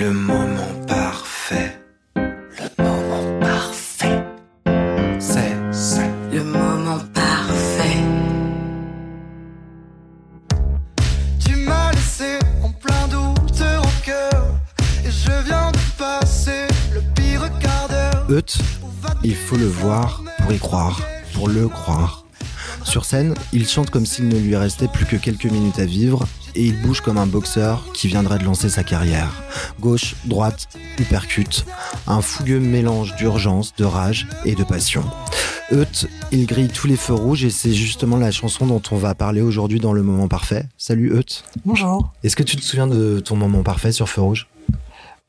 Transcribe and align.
Le 0.00 0.12
moment 0.12 0.72
parfait. 0.86 1.78
Le 2.16 2.82
moment 2.82 3.38
parfait. 3.38 4.24
C'est, 5.18 5.54
c'est 5.70 6.10
le 6.32 6.42
moment 6.42 7.00
parfait. 7.12 8.00
Tu 11.44 11.54
m'as 11.66 11.92
laissé 11.92 12.38
en 12.62 12.70
plein 12.72 13.08
doute 13.08 13.60
au 13.60 14.02
cœur 14.02 14.46
Et 15.04 15.10
je 15.10 15.32
viens 15.44 15.70
de 15.70 15.78
passer 15.98 16.66
le 16.94 17.02
pire 17.14 17.50
quart 17.58 17.88
d'heure 17.90 18.26
il 19.22 19.34
faut 19.34 19.56
le 19.56 19.66
voir 19.66 20.22
pour 20.38 20.50
y 20.50 20.58
croire, 20.58 20.98
pour 21.34 21.48
le 21.48 21.68
croire. 21.68 22.24
Sur 22.90 23.04
scène, 23.04 23.36
il 23.52 23.68
chante 23.68 23.90
comme 23.90 24.04
s'il 24.04 24.26
ne 24.26 24.36
lui 24.36 24.56
restait 24.56 24.88
plus 24.88 25.06
que 25.06 25.14
quelques 25.14 25.44
minutes 25.44 25.78
à 25.78 25.84
vivre 25.84 26.26
et 26.56 26.64
il 26.64 26.82
bouge 26.82 27.02
comme 27.02 27.18
un 27.18 27.26
boxeur 27.26 27.84
qui 27.94 28.08
viendrait 28.08 28.40
de 28.40 28.42
lancer 28.42 28.68
sa 28.68 28.82
carrière. 28.82 29.44
Gauche, 29.78 30.16
droite, 30.24 30.66
uppercut, 30.98 31.64
un 32.08 32.20
fougueux 32.20 32.58
mélange 32.58 33.14
d'urgence, 33.14 33.76
de 33.76 33.84
rage 33.84 34.26
et 34.44 34.56
de 34.56 34.64
passion. 34.64 35.04
Euth, 35.70 36.08
il 36.32 36.46
grille 36.46 36.66
tous 36.66 36.88
les 36.88 36.96
feux 36.96 37.14
rouges 37.14 37.44
et 37.44 37.50
c'est 37.50 37.72
justement 37.72 38.16
la 38.16 38.32
chanson 38.32 38.66
dont 38.66 38.82
on 38.90 38.96
va 38.96 39.14
parler 39.14 39.40
aujourd'hui 39.40 39.78
dans 39.78 39.92
le 39.92 40.02
moment 40.02 40.26
parfait. 40.26 40.64
Salut 40.76 41.16
Euth. 41.16 41.44
Bonjour. 41.64 42.10
Est-ce 42.24 42.34
que 42.34 42.42
tu 42.42 42.56
te 42.56 42.62
souviens 42.62 42.88
de 42.88 43.20
ton 43.20 43.36
moment 43.36 43.62
parfait 43.62 43.92
sur 43.92 44.08
feu 44.08 44.22
rouge? 44.22 44.48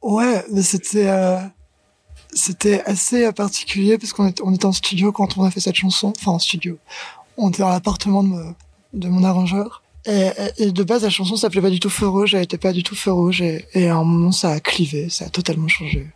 Ouais, 0.02 0.44
mais 0.52 0.64
c'était 0.64 1.10
euh, 1.10 1.38
c'était 2.34 2.82
assez 2.86 3.32
particulier 3.34 4.00
parce 4.00 4.14
qu'on 4.14 4.30
était, 4.30 4.42
on 4.44 4.52
était 4.52 4.66
en 4.66 4.72
studio 4.72 5.12
quand 5.12 5.38
on 5.38 5.44
a 5.44 5.52
fait 5.52 5.60
cette 5.60 5.76
chanson. 5.76 6.12
Enfin, 6.18 6.32
en 6.32 6.40
studio. 6.40 6.80
On 7.38 7.50
était 7.50 7.64
dans 7.64 7.70
l'appartement 7.70 8.24
de, 8.24 8.30
me- 8.30 8.54
de 8.94 9.08
mon 9.10 9.24
arrangeur. 9.24 9.82
Et, 10.06 10.72
de 10.72 10.84
base, 10.84 11.04
la 11.04 11.10
chanson 11.12 11.36
s'appelait 11.36 11.62
pas 11.62 11.70
du 11.70 11.80
tout 11.80 11.90
Feu 11.90 12.08
Rouge, 12.08 12.34
elle 12.34 12.42
était 12.44 12.58
pas 12.58 12.74
du 12.74 12.82
tout 12.84 12.96
Feu 12.96 13.12
Rouge. 13.12 13.42
Et, 13.42 13.66
et 13.74 13.88
à 13.88 13.96
un 13.96 14.04
moment, 14.04 14.32
ça 14.32 14.50
a 14.52 14.60
clivé, 14.60 15.10
ça 15.10 15.26
a 15.26 15.30
totalement 15.30 15.68
changé. 15.68 16.08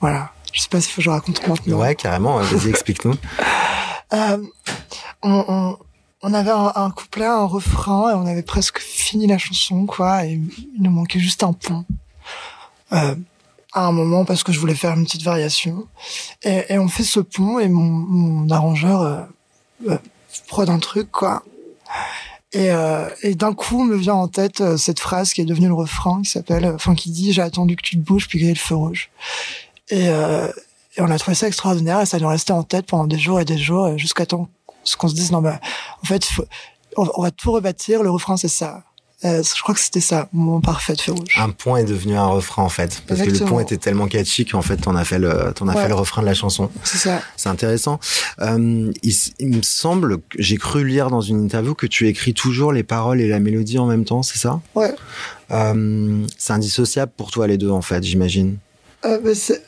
Voilà. 0.00 0.32
Je 0.52 0.60
sais 0.62 0.68
pas 0.68 0.80
s'il 0.80 0.92
faut 0.92 0.98
que 0.98 1.02
je 1.02 1.10
raconte 1.10 1.46
maintenant. 1.46 1.78
Ouais, 1.78 1.94
carrément. 1.94 2.38
Vas-y, 2.38 2.68
explique-nous. 2.70 3.14
Euh, 4.12 4.38
on, 5.24 5.44
on, 5.48 5.76
on 6.22 6.32
avait 6.32 6.52
un, 6.52 6.70
un 6.76 6.90
couplet, 6.92 7.24
un 7.26 7.42
refrain, 7.44 8.12
et 8.12 8.14
on 8.14 8.24
avait 8.24 8.44
presque 8.44 8.78
fini 8.78 9.26
la 9.26 9.36
chanson, 9.36 9.84
quoi. 9.84 10.24
Et 10.26 10.34
il 10.74 10.80
nous 10.80 10.92
manquait 10.92 11.18
juste 11.18 11.42
un 11.42 11.52
pont. 11.52 11.84
Euh, 12.92 13.16
à 13.72 13.86
un 13.86 13.90
moment, 13.90 14.24
parce 14.24 14.44
que 14.44 14.52
je 14.52 14.60
voulais 14.60 14.76
faire 14.76 14.92
une 14.96 15.02
petite 15.04 15.24
variation. 15.24 15.88
Et, 16.44 16.66
et 16.68 16.78
on 16.78 16.86
fait 16.86 17.02
ce 17.02 17.18
pont, 17.18 17.58
et 17.58 17.68
mon, 17.68 17.82
mon 17.82 18.48
arrangeur 18.50 19.02
euh, 19.02 19.22
euh, 19.88 19.98
prod 20.48 20.68
un 20.68 20.78
truc, 20.78 21.10
quoi. 21.10 21.42
Et, 22.52 22.70
euh, 22.70 23.08
et 23.22 23.34
d'un 23.34 23.52
coup, 23.52 23.84
me 23.84 23.96
vient 23.96 24.14
en 24.14 24.28
tête 24.28 24.60
euh, 24.60 24.76
cette 24.76 25.00
phrase 25.00 25.32
qui 25.32 25.40
est 25.40 25.44
devenue 25.44 25.68
le 25.68 25.74
refrain, 25.74 26.22
qui 26.22 26.30
s'appelle, 26.30 26.64
enfin, 26.74 26.94
qui 26.94 27.10
dit, 27.10 27.32
j'ai 27.32 27.42
attendu 27.42 27.76
que 27.76 27.82
tu 27.82 27.96
te 27.96 28.02
bouges, 28.04 28.28
puis 28.28 28.38
griller 28.38 28.54
le 28.54 28.58
feu 28.58 28.74
rouge. 28.76 29.10
Et, 29.90 30.08
euh, 30.08 30.48
et 30.96 31.00
on 31.02 31.10
a 31.10 31.18
trouvé 31.18 31.34
ça 31.34 31.46
extraordinaire, 31.48 32.00
et 32.00 32.06
ça 32.06 32.18
nous 32.18 32.28
restait 32.28 32.52
en 32.52 32.62
tête 32.62 32.86
pendant 32.86 33.06
des 33.06 33.18
jours 33.18 33.40
et 33.40 33.44
des 33.44 33.58
jours, 33.58 33.86
euh, 33.86 33.96
jusqu'à 33.98 34.26
temps 34.26 34.48
qu'on 34.98 35.08
se 35.08 35.14
dise, 35.14 35.32
non, 35.32 35.42
bah, 35.42 35.60
en 36.02 36.06
fait, 36.06 36.24
faut- 36.24 36.44
on 36.96 37.20
va 37.22 37.30
tout 37.30 37.52
rebâtir, 37.52 38.02
le 38.02 38.10
refrain, 38.10 38.36
c'est 38.36 38.48
ça. 38.48 38.84
Euh, 39.24 39.42
je 39.42 39.62
crois 39.62 39.74
que 39.74 39.80
c'était 39.80 40.02
ça, 40.02 40.28
mon 40.34 40.44
moment 40.44 40.60
parfait 40.60 40.92
de 40.92 41.00
feu 41.00 41.12
rouge. 41.12 41.38
Un 41.40 41.48
point 41.48 41.78
est 41.78 41.84
devenu 41.84 42.16
un 42.16 42.26
refrain 42.26 42.62
en 42.62 42.68
fait, 42.68 43.02
parce 43.06 43.22
que 43.22 43.30
le 43.30 43.38
point 43.46 43.62
était 43.62 43.78
tellement 43.78 44.08
catchy 44.08 44.44
qu'en 44.44 44.60
fait 44.60 44.76
t'en 44.76 44.94
as 44.94 45.04
fait 45.06 45.18
le, 45.18 45.52
t'en 45.54 45.68
as 45.68 45.74
Ouais. 45.74 45.82
fait 45.84 45.88
le 45.88 45.94
refrain 45.94 46.20
de 46.20 46.26
la 46.26 46.34
chanson. 46.34 46.70
C'est 46.84 46.98
ça. 46.98 47.22
C'est 47.34 47.48
intéressant. 47.48 47.98
Euh, 48.40 48.92
il, 49.02 49.14
il 49.38 49.48
me 49.48 49.62
semble, 49.62 50.18
que 50.18 50.22
j'ai 50.42 50.58
cru 50.58 50.86
lire 50.86 51.08
dans 51.08 51.22
une 51.22 51.42
interview 51.42 51.74
que 51.74 51.86
tu 51.86 52.06
écris 52.08 52.34
toujours 52.34 52.72
les 52.72 52.82
paroles 52.82 53.22
et 53.22 53.26
la 53.28 53.40
mélodie 53.40 53.78
en 53.78 53.86
même 53.86 54.04
temps, 54.04 54.22
c'est 54.22 54.38
ça? 54.38 54.60
Ouais. 54.74 54.94
Euh, 55.50 56.26
c'est 56.36 56.52
indissociable 56.52 57.12
pour 57.16 57.30
toi 57.30 57.46
les 57.46 57.56
deux 57.56 57.70
en 57.70 57.82
fait, 57.82 58.02
j'imagine. 58.04 58.58
Euh, 59.06 59.18
bah, 59.18 59.30
c'est, 59.34 59.62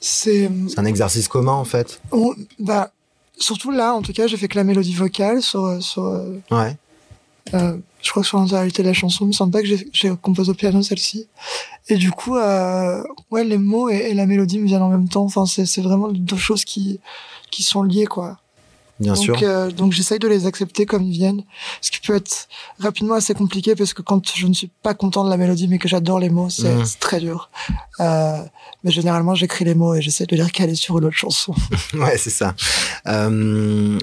c'est, 0.00 0.48
C'est 0.68 0.78
un 0.78 0.84
exercice 0.84 1.26
commun 1.26 1.52
en 1.52 1.64
fait. 1.64 2.00
on- 2.12 2.34
bah, 2.60 2.92
surtout 3.38 3.72
là, 3.72 3.94
en 3.94 4.02
tout 4.02 4.12
cas, 4.12 4.28
j'ai 4.28 4.36
fait 4.36 4.46
que 4.46 4.56
la 4.56 4.64
mélodie 4.64 4.94
vocale 4.94 5.42
sur, 5.42 5.64
euh, 5.64 5.80
sur, 5.80 6.04
euh, 6.06 6.38
Ouais. 6.52 6.76
Euh, 7.54 7.76
je 8.00 8.10
crois 8.10 8.22
que 8.22 8.28
sur 8.28 8.38
l'intégralité 8.38 8.82
de 8.82 8.88
la 8.88 8.94
chanson, 8.94 9.24
il 9.24 9.28
me 9.28 9.32
semble 9.32 9.52
pas 9.52 9.62
que 9.62 9.68
j'ai, 9.68 10.16
composé 10.20 10.50
au 10.50 10.54
piano 10.54 10.82
celle-ci. 10.82 11.28
Et 11.88 11.96
du 11.96 12.10
coup, 12.10 12.36
euh, 12.36 13.02
ouais, 13.30 13.44
les 13.44 13.58
mots 13.58 13.88
et, 13.88 13.96
et 14.10 14.14
la 14.14 14.26
mélodie 14.26 14.58
me 14.58 14.66
viennent 14.66 14.82
en 14.82 14.90
même 14.90 15.08
temps. 15.08 15.24
Enfin, 15.24 15.46
c'est 15.46 15.80
vraiment 15.80 16.08
deux 16.08 16.36
choses 16.36 16.64
qui, 16.64 17.00
qui 17.50 17.62
sont 17.62 17.82
liées, 17.82 18.06
quoi. 18.06 18.38
Bien 19.02 19.14
donc, 19.14 19.22
sûr. 19.24 19.36
euh, 19.42 19.70
donc 19.70 19.92
j'essaye 19.92 20.18
de 20.18 20.28
les 20.28 20.46
accepter 20.46 20.86
comme 20.86 21.02
ils 21.02 21.12
viennent, 21.12 21.42
ce 21.80 21.90
qui 21.90 22.00
peut 22.00 22.14
être 22.14 22.48
rapidement 22.78 23.14
assez 23.14 23.34
compliqué 23.34 23.74
parce 23.74 23.92
que 23.94 24.02
quand 24.02 24.22
je 24.34 24.46
ne 24.46 24.54
suis 24.54 24.70
pas 24.82 24.94
content 24.94 25.24
de 25.24 25.30
la 25.30 25.36
mélodie 25.36 25.68
mais 25.68 25.78
que 25.78 25.88
j'adore 25.88 26.18
les 26.20 26.30
mots, 26.30 26.48
c'est 26.50 26.84
c'est 26.84 26.98
très 27.00 27.20
dur. 27.20 27.50
Euh, 28.00 28.38
mais 28.84 28.90
généralement 28.90 29.34
j'écris 29.34 29.64
les 29.64 29.74
mots 29.74 29.94
et 29.94 30.00
j'essaie 30.02 30.26
de 30.26 30.36
les 30.36 30.42
recaler 30.42 30.74
sur 30.76 30.98
une 30.98 31.04
autre 31.06 31.16
chanson. 31.16 31.54
Ouais, 31.94 32.16
c'est 32.16 32.30
ça. 32.30 32.54
Euh, 33.06 33.98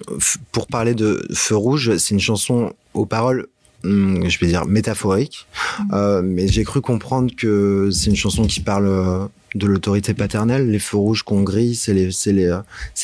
pour 0.52 0.68
parler 0.68 0.94
de 0.94 1.26
Feu 1.34 1.56
Rouge, 1.56 1.98
c'est 1.98 2.14
une 2.14 2.20
chanson 2.20 2.74
aux 2.94 3.06
paroles, 3.06 3.48
hum, 3.84 4.28
je 4.30 4.38
vais 4.40 4.48
dire 4.48 4.66
métaphoriques, 4.66 5.48
Euh, 5.94 6.22
mais 6.24 6.48
j'ai 6.48 6.64
cru 6.64 6.81
comprendre 6.81 7.31
que 7.36 7.90
c'est 7.92 8.10
une 8.10 8.16
chanson 8.16 8.46
qui 8.46 8.60
parle 8.60 9.30
de 9.56 9.66
l'autorité 9.66 10.14
paternelle. 10.14 10.70
Les 10.70 10.80
feux 10.80 10.98
rouges 10.98 11.24
qu'on 11.24 11.42
grille, 11.42 11.76
c'est 11.76 11.94
les, 11.94 12.10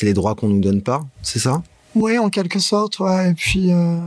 les 0.02 0.14
droits 0.14 0.34
qu'on 0.34 0.48
nous 0.48 0.60
donne 0.60 0.82
pas, 0.82 1.00
c'est 1.22 1.38
ça? 1.40 1.62
Oui, 1.96 2.18
en 2.18 2.30
quelque 2.30 2.58
sorte, 2.58 2.98
ouais. 3.00 3.30
Et 3.30 3.34
puis 3.34 3.72
euh, 3.72 3.98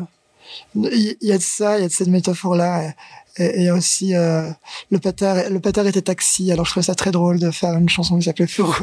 il 0.75 1.17
y, 1.22 1.31
a 1.31 1.38
de 1.38 1.44
ça, 1.44 1.77
il 1.77 1.81
y 1.81 1.85
a 1.85 1.88
de 1.88 1.94
cette 1.94 2.07
métaphore 2.07 2.55
là. 2.55 2.83
Et 2.83 2.94
et 3.39 3.72
aussi 3.72 4.16
euh, 4.16 4.50
le 4.91 5.00
pater, 5.00 5.50
le 5.50 5.59
pater 5.59 5.88
était 5.88 6.01
taxi. 6.01 6.51
Alors 6.51 6.66
je 6.66 6.72
trouvais 6.72 6.85
ça 6.85 6.95
très 6.95 7.11
drôle 7.11 7.39
de 7.39 7.51
faire 7.51 7.73
une 7.77 7.88
chanson 7.88 8.17
qui 8.17 8.25
s'appelait 8.25 8.47
Feu 8.47 8.63
rouge. 8.63 8.81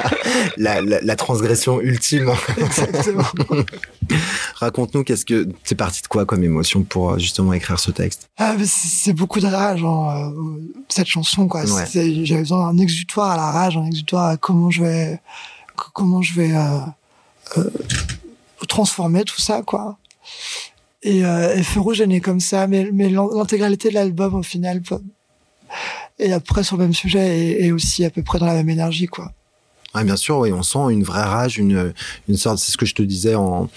la, 0.56 0.80
la, 0.80 1.00
la 1.00 1.16
transgression 1.16 1.80
ultime. 1.80 2.30
Exactement. 2.58 3.24
Raconte-nous, 4.54 5.04
qu'est-ce 5.04 5.24
que 5.24 5.48
t'es 5.64 5.74
parti 5.74 6.02
de 6.02 6.06
quoi 6.06 6.26
comme 6.26 6.44
émotion 6.44 6.82
pour 6.82 7.12
euh, 7.12 7.18
justement 7.18 7.52
écrire 7.52 7.78
ce 7.78 7.90
texte? 7.90 8.28
Ah, 8.38 8.54
c'est 8.64 9.12
beaucoup 9.12 9.40
de 9.40 9.46
rage, 9.46 9.82
hein, 9.82 10.30
euh, 10.32 10.60
cette 10.88 11.08
chanson, 11.08 11.48
quoi. 11.48 11.62
Ouais. 11.64 11.84
J'avais 12.24 12.42
besoin 12.42 12.72
d'un 12.72 12.78
exutoire 12.78 13.32
à 13.32 13.36
la 13.36 13.50
rage, 13.50 13.76
un 13.76 13.86
exutoire 13.86 14.26
à 14.26 14.36
comment 14.36 14.70
je 14.70 14.82
vais, 14.82 15.20
comment 15.92 16.22
je 16.22 16.34
vais 16.34 16.52
euh, 16.54 16.78
euh, 17.56 17.70
transformer 18.78 19.24
tout 19.24 19.40
ça, 19.40 19.62
quoi. 19.62 19.98
Et, 21.02 21.24
euh, 21.24 21.56
et 21.56 21.62
Feu 21.64 21.80
Rouge 21.80 22.00
est 22.00 22.06
né 22.06 22.20
comme 22.20 22.38
ça, 22.38 22.68
mais, 22.68 22.88
mais 22.92 23.08
l'in- 23.08 23.28
l'intégralité 23.34 23.88
de 23.88 23.94
l'album, 23.94 24.34
au 24.36 24.42
final, 24.44 24.82
peut- 24.82 25.02
et 26.20 26.32
après 26.32 26.62
sur 26.62 26.76
le 26.76 26.84
même 26.84 26.94
sujet, 26.94 27.26
et, 27.38 27.66
et 27.66 27.72
aussi 27.72 28.04
à 28.04 28.10
peu 28.10 28.22
près 28.22 28.38
dans 28.38 28.46
la 28.46 28.54
même 28.54 28.70
énergie, 28.70 29.06
quoi. 29.06 29.32
Ouais, 29.94 30.04
bien 30.04 30.16
sûr, 30.16 30.38
oui, 30.38 30.52
on 30.52 30.62
sent 30.62 30.78
une 30.90 31.02
vraie 31.02 31.24
rage, 31.24 31.58
une, 31.58 31.92
une 32.28 32.36
sorte, 32.36 32.58
c'est 32.58 32.70
ce 32.70 32.76
que 32.76 32.86
je 32.86 32.94
te 32.94 33.02
disais 33.02 33.34
en, 33.34 33.68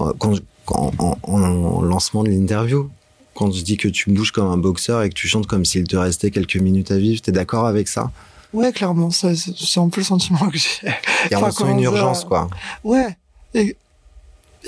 en, 0.00 1.80
lancement 1.82 2.24
de 2.24 2.30
l'interview. 2.30 2.90
Quand 3.34 3.52
je 3.52 3.62
dis 3.62 3.76
que 3.76 3.86
tu 3.86 4.10
bouges 4.10 4.32
comme 4.32 4.48
un 4.48 4.56
boxeur 4.56 5.02
et 5.02 5.08
que 5.08 5.14
tu 5.14 5.28
chantes 5.28 5.46
comme 5.46 5.64
s'il 5.64 5.84
te 5.84 5.96
restait 5.96 6.32
quelques 6.32 6.56
minutes 6.56 6.90
à 6.90 6.96
vivre, 6.98 7.20
t'es 7.20 7.30
d'accord 7.32 7.66
avec 7.66 7.86
ça? 7.86 8.10
Ouais, 8.52 8.72
clairement, 8.72 9.10
c'est 9.10 9.28
un 9.76 9.88
peu 9.88 10.00
le 10.00 10.04
sentiment 10.04 10.48
que 10.48 10.58
j'ai. 10.58 10.88
Et 11.30 11.36
Enfin, 11.36 11.48
on 11.48 11.52
sent 11.52 11.70
une 11.70 11.80
urgence, 11.80 12.24
quoi. 12.24 12.48
Ouais. 12.82 13.16
Et 13.54 13.76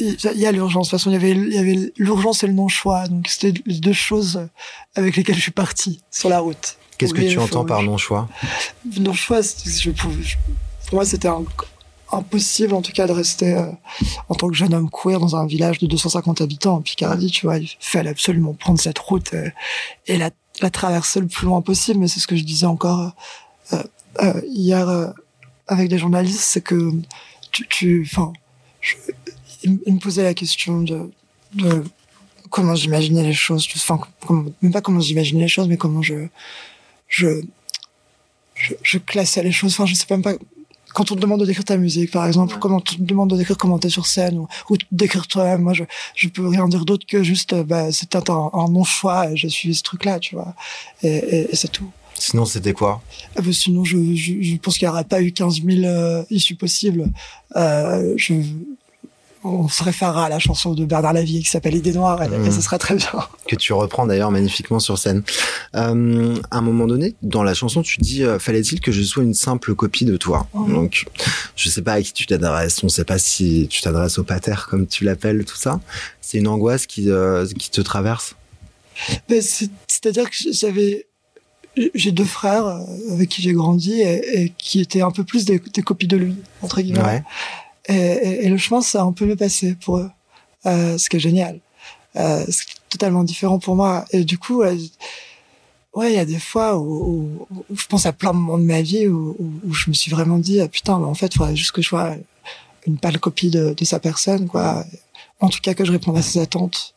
il 0.01 0.41
y 0.41 0.47
a- 0.47 0.53
l'urgence. 0.53 0.87
De 0.89 0.91
toute 0.91 0.99
façon, 1.01 1.11
il 1.11 1.15
y 1.15 1.17
avait, 1.17 1.31
il 1.33 1.53
y 1.55 1.59
avait 1.59 1.93
l'urgence 1.97 2.43
et 2.43 2.47
le 2.47 2.53
non-choix. 2.53 3.07
Donc, 3.09 3.29
c'était 3.29 3.55
les 3.67 3.79
deux 3.79 3.93
choses 3.93 4.49
avec 4.95 5.17
lesquelles 5.17 5.37
je 5.37 5.41
suis 5.43 5.51
parti 5.51 6.01
sur 6.11 6.29
la 6.29 6.41
route. 6.41 6.77
Qu'est-ce 6.99 7.15
que 7.15 7.23
tu 7.23 7.39
entends 7.39 7.65
par 7.65 7.83
non-choix? 7.83 8.29
Non-choix, 8.99 9.41
je 9.43 9.91
pouvais- 9.91 10.23
je- 10.23 10.37
pour 10.87 10.95
moi, 10.97 11.05
c'était 11.05 11.29
impossible, 12.13 12.75
en 12.75 12.83
tout 12.83 12.93
cas, 12.93 13.07
de 13.07 13.13
rester 13.13 13.55
euh, 13.55 13.71
en 14.29 14.35
tant 14.35 14.49
que 14.49 14.55
jeune 14.55 14.75
homme 14.75 14.91
queer 14.91 15.21
dans 15.21 15.37
un 15.37 15.47
village 15.47 15.79
de 15.79 15.87
250 15.87 16.41
habitants 16.41 16.77
en 16.77 16.81
Picardie. 16.83 17.31
Tu 17.31 17.47
vois, 17.47 17.59
il 17.59 17.71
fallait 17.81 18.11
absolument 18.11 18.53
prendre 18.55 18.81
cette 18.81 18.99
route 18.99 19.33
euh, 19.35 19.49
et 20.07 20.19
la, 20.19 20.31
la 20.61 20.71
traverser 20.71 21.21
le 21.21 21.27
plus 21.29 21.47
loin 21.47 21.63
possible. 21.63 22.01
Mais 22.01 22.09
c'est 22.09 22.21
ce 22.21 22.27
que 22.27 22.37
je 22.37 22.43
disais 22.45 22.67
encore 22.67 23.13
euh, 23.73 24.41
hier 24.49 25.13
avec 25.69 25.89
des 25.89 25.99
journalistes, 25.99 26.41
c'est 26.41 26.61
que 26.61 26.91
tu, 27.53 27.67
tu, 27.69 28.09
enfin, 28.11 28.33
ils, 29.65 29.95
me- 29.95 29.99
posaient 29.99 30.23
la 30.23 30.35
question 30.35 30.83
de, 30.83 31.11
de 31.55 31.85
comment 32.51 32.75
j'imaginais 32.75 33.23
les 33.23 33.33
choses, 33.33 33.67
enfin, 33.77 34.01
comment- 34.27 34.51
même 34.63 34.73
pas 34.73 34.81
comment 34.81 35.01
j'imaginais 35.01 35.43
les 35.43 35.49
choses, 35.49 35.69
mais 35.69 35.77
comment 35.77 36.03
je, 36.03 36.27
je, 37.09 37.43
je, 38.55 38.75
je 38.83 38.99
classais 38.99 39.43
les 39.43 39.53
choses. 39.53 39.73
Enfin, 39.73 39.87
je 39.87 39.95
sais 39.95 40.07
même 40.11 40.23
pas. 40.23 40.35
Quand 40.93 41.13
on 41.13 41.15
te 41.15 41.21
demande 41.21 41.41
de 41.41 41.47
décrire 41.47 41.65
ta 41.65 41.77
musique, 41.77 42.11
par 42.11 42.27
exemple, 42.27 42.57
comment 42.59 42.79
on 42.79 42.81
te 42.81 42.97
demande 42.99 43.31
de 43.31 43.37
décrire 43.37 43.57
comment 43.57 43.79
t'es 43.79 43.89
sur 43.91 44.07
scène 44.07 44.39
ou, 44.39 44.49
ou 44.71 44.77
de 44.77 44.85
décrire 44.91 45.29
toi-même, 45.29 45.63
moi, 45.63 45.73
je, 45.73 45.85
je 46.17 46.29
peux 46.29 46.45
rien 46.49 46.67
dire 46.67 46.85
d'autre 46.85 47.07
que 47.07 47.23
juste, 47.23 47.55
bah, 47.63 47.93
c'était 47.93 48.29
un, 48.29 48.51
un 48.53 48.69
non-choix 48.69 49.31
et 49.31 49.37
je 49.37 49.47
suis 49.47 49.73
ce 49.77 49.85
truc-là, 49.85 50.19
tu 50.19 50.35
vois. 50.35 50.53
Et, 51.05 51.09
et, 51.15 51.53
et 51.53 51.55
c'est 51.57 51.71
tout. 51.71 51.89
Sinon, 52.15 52.45
c'était 52.45 52.73
quoi? 52.73 53.01
Ah 53.37 53.41
bah, 53.41 53.53
sinon, 53.53 53.85
je, 53.85 53.97
je, 54.17 54.43
je 54.43 54.57
pense 54.57 54.79
qu'il 54.79 54.87
n'y 54.89 54.91
aura 54.91 55.05
pas 55.05 55.23
eu 55.23 55.31
15 55.31 55.63
000 55.63 55.85
euh, 55.85 56.25
issues 56.29 56.57
possibles. 56.57 57.07
Euh, 57.55 58.13
je, 58.17 58.35
on 59.43 59.69
se 59.69 59.83
référera 59.83 60.27
à 60.27 60.29
la 60.29 60.39
chanson 60.39 60.75
de 60.75 60.85
Bernard 60.85 61.13
Lavier 61.15 61.41
qui 61.41 61.49
s'appelle 61.49 61.75
Idée 61.75 61.93
Noire 61.93 62.23
et, 62.23 62.29
Mhm. 62.29 62.47
et 62.47 62.51
ce 62.51 62.61
sera 62.61 62.79
très 62.79 62.95
bien. 62.95 63.09
que 63.49 63.57
tu 63.57 63.73
reprends 63.73 64.07
d'ailleurs 64.07 64.31
magnifiquement 64.31 64.79
sur 64.81 64.99
scène. 64.99 65.23
Euh, 65.75 66.37
à 66.51 66.59
un 66.59 66.61
moment 66.61 66.87
donné, 66.87 67.15
dans 67.23 67.43
la 67.43 67.55
chanson, 67.55 67.83
tu 67.83 67.99
dis 68.01 68.23
euh, 68.23 68.39
fallait-il 68.39 68.81
que 68.81 68.93
je 68.93 69.03
sois 69.03 69.23
une 69.23 69.35
simple 69.35 69.75
copie 69.75 70.05
de 70.05 70.17
toi. 70.17 70.47
Mhm. 70.55 70.73
Donc, 70.75 71.05
je 71.57 71.69
sais 71.69 71.83
pas 71.83 71.95
à 71.95 72.03
qui 72.03 72.13
tu 72.13 72.27
t'adresses. 72.27 72.83
On 72.85 72.89
sait 72.89 73.05
pas 73.05 73.19
si 73.19 73.67
tu 73.71 73.81
t'adresses 73.81 74.19
au 74.19 74.25
pater 74.25 74.55
comme 74.69 74.87
tu 74.87 75.05
l'appelles, 75.05 75.45
tout 75.45 75.57
ça. 75.57 75.81
C'est 76.21 76.39
une 76.39 76.49
angoisse 76.49 76.87
qui 76.87 77.11
euh, 77.11 77.47
qui 77.59 77.71
te 77.71 77.81
traverse? 77.81 78.37
C'est- 79.29 79.71
C'est-à-dire 79.89 80.29
que 80.31 80.37
j'avais, 80.53 81.07
j'ai 81.95 82.13
deux 82.13 82.25
frères 82.25 82.67
euh, 82.67 82.81
avec 83.13 83.29
qui 83.31 83.43
j'ai 83.43 83.53
grandi 83.53 84.01
et, 84.01 84.43
et 84.43 84.53
qui 84.59 84.81
étaient 84.81 85.01
un 85.03 85.11
peu 85.11 85.25
plus 85.25 85.45
des, 85.45 85.59
des 85.73 85.83
copies 85.83 86.07
de 86.09 86.17
lui 86.17 86.37
entre 86.63 86.81
guillemets. 86.83 87.01
Ouais. 87.03 87.23
Et, 87.91 87.95
et- 87.97 88.47
et 88.47 88.49
le 88.49 88.57
chemin 88.57 88.81
s'est 88.81 88.99
un 88.99 89.13
peu 89.13 89.27
mieux 89.27 89.37
passé 89.37 89.75
pour 89.75 89.99
eux, 89.99 90.11
euh, 90.67 90.97
ce 90.97 91.09
qui 91.09 91.17
est 91.17 91.21
génial. 91.21 91.59
Euh, 92.17 92.45
c'est 92.49 92.65
totalement 92.89 93.25
différent 93.25 93.59
pour 93.59 93.77
moi. 93.77 94.05
Et 94.13 94.25
du 94.25 94.39
coup, 94.39 94.63
euh, 94.63 94.77
ouais, 95.95 96.13
il 96.13 96.17
y 96.17 96.19
a 96.19 96.25
des 96.25 96.39
fois 96.39 96.79
où, 96.79 97.47
je 97.75 97.87
pense 97.87 98.07
à 98.07 98.13
plein 98.13 98.31
de 98.33 98.37
moments 98.39 98.59
de 98.59 98.65
ma 98.65 98.83
vie 98.83 99.07
où, 99.09 99.37
je 99.73 99.91
me 99.91 99.95
suis 99.95 100.11
vraiment 100.11 100.39
dit, 100.39 100.61
ah, 100.61 100.69
putain, 100.69 100.95
en 100.95 101.15
fait, 101.15 101.35
il 101.35 101.39
faudrait 101.39 101.57
juste 101.57 101.73
que 101.73 101.83
je 101.83 101.89
sois 101.89 102.17
une 102.87 102.99
pâle 102.99 103.19
copie 103.19 103.51
de, 103.51 103.75
sa 103.85 103.99
personne, 104.01 104.47
quoi. 104.49 104.85
En 105.41 105.49
tout 105.49 105.61
cas, 105.63 105.75
que 105.75 105.85
je 105.85 105.93
réponde 105.93 106.17
à 106.17 106.23
ses 106.23 106.39
attentes. 106.41 106.95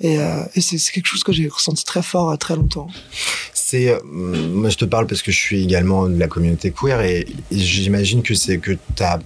Et, 0.00 0.18
euh, 0.18 0.42
c'est 0.58 0.78
quelque 0.92 1.06
chose 1.06 1.22
que 1.24 1.32
j'ai 1.32 1.48
ressenti 1.48 1.84
très 1.84 2.02
fort 2.02 2.36
très 2.38 2.56
longtemps. 2.56 2.88
C'est, 3.52 3.94
moi 4.04 4.68
je 4.70 4.76
te 4.76 4.84
parle 4.86 5.06
parce 5.06 5.22
que 5.22 5.30
je 5.30 5.38
suis 5.38 5.62
également 5.62 6.08
de 6.08 6.18
la 6.18 6.26
communauté 6.26 6.72
queer 6.72 7.02
et, 7.02 7.26
et 7.52 7.58
j'imagine 7.58 8.22
que 8.22 8.34
c'est 8.34 8.58
que 8.58 8.72
tu 8.96 9.02
as 9.02 9.20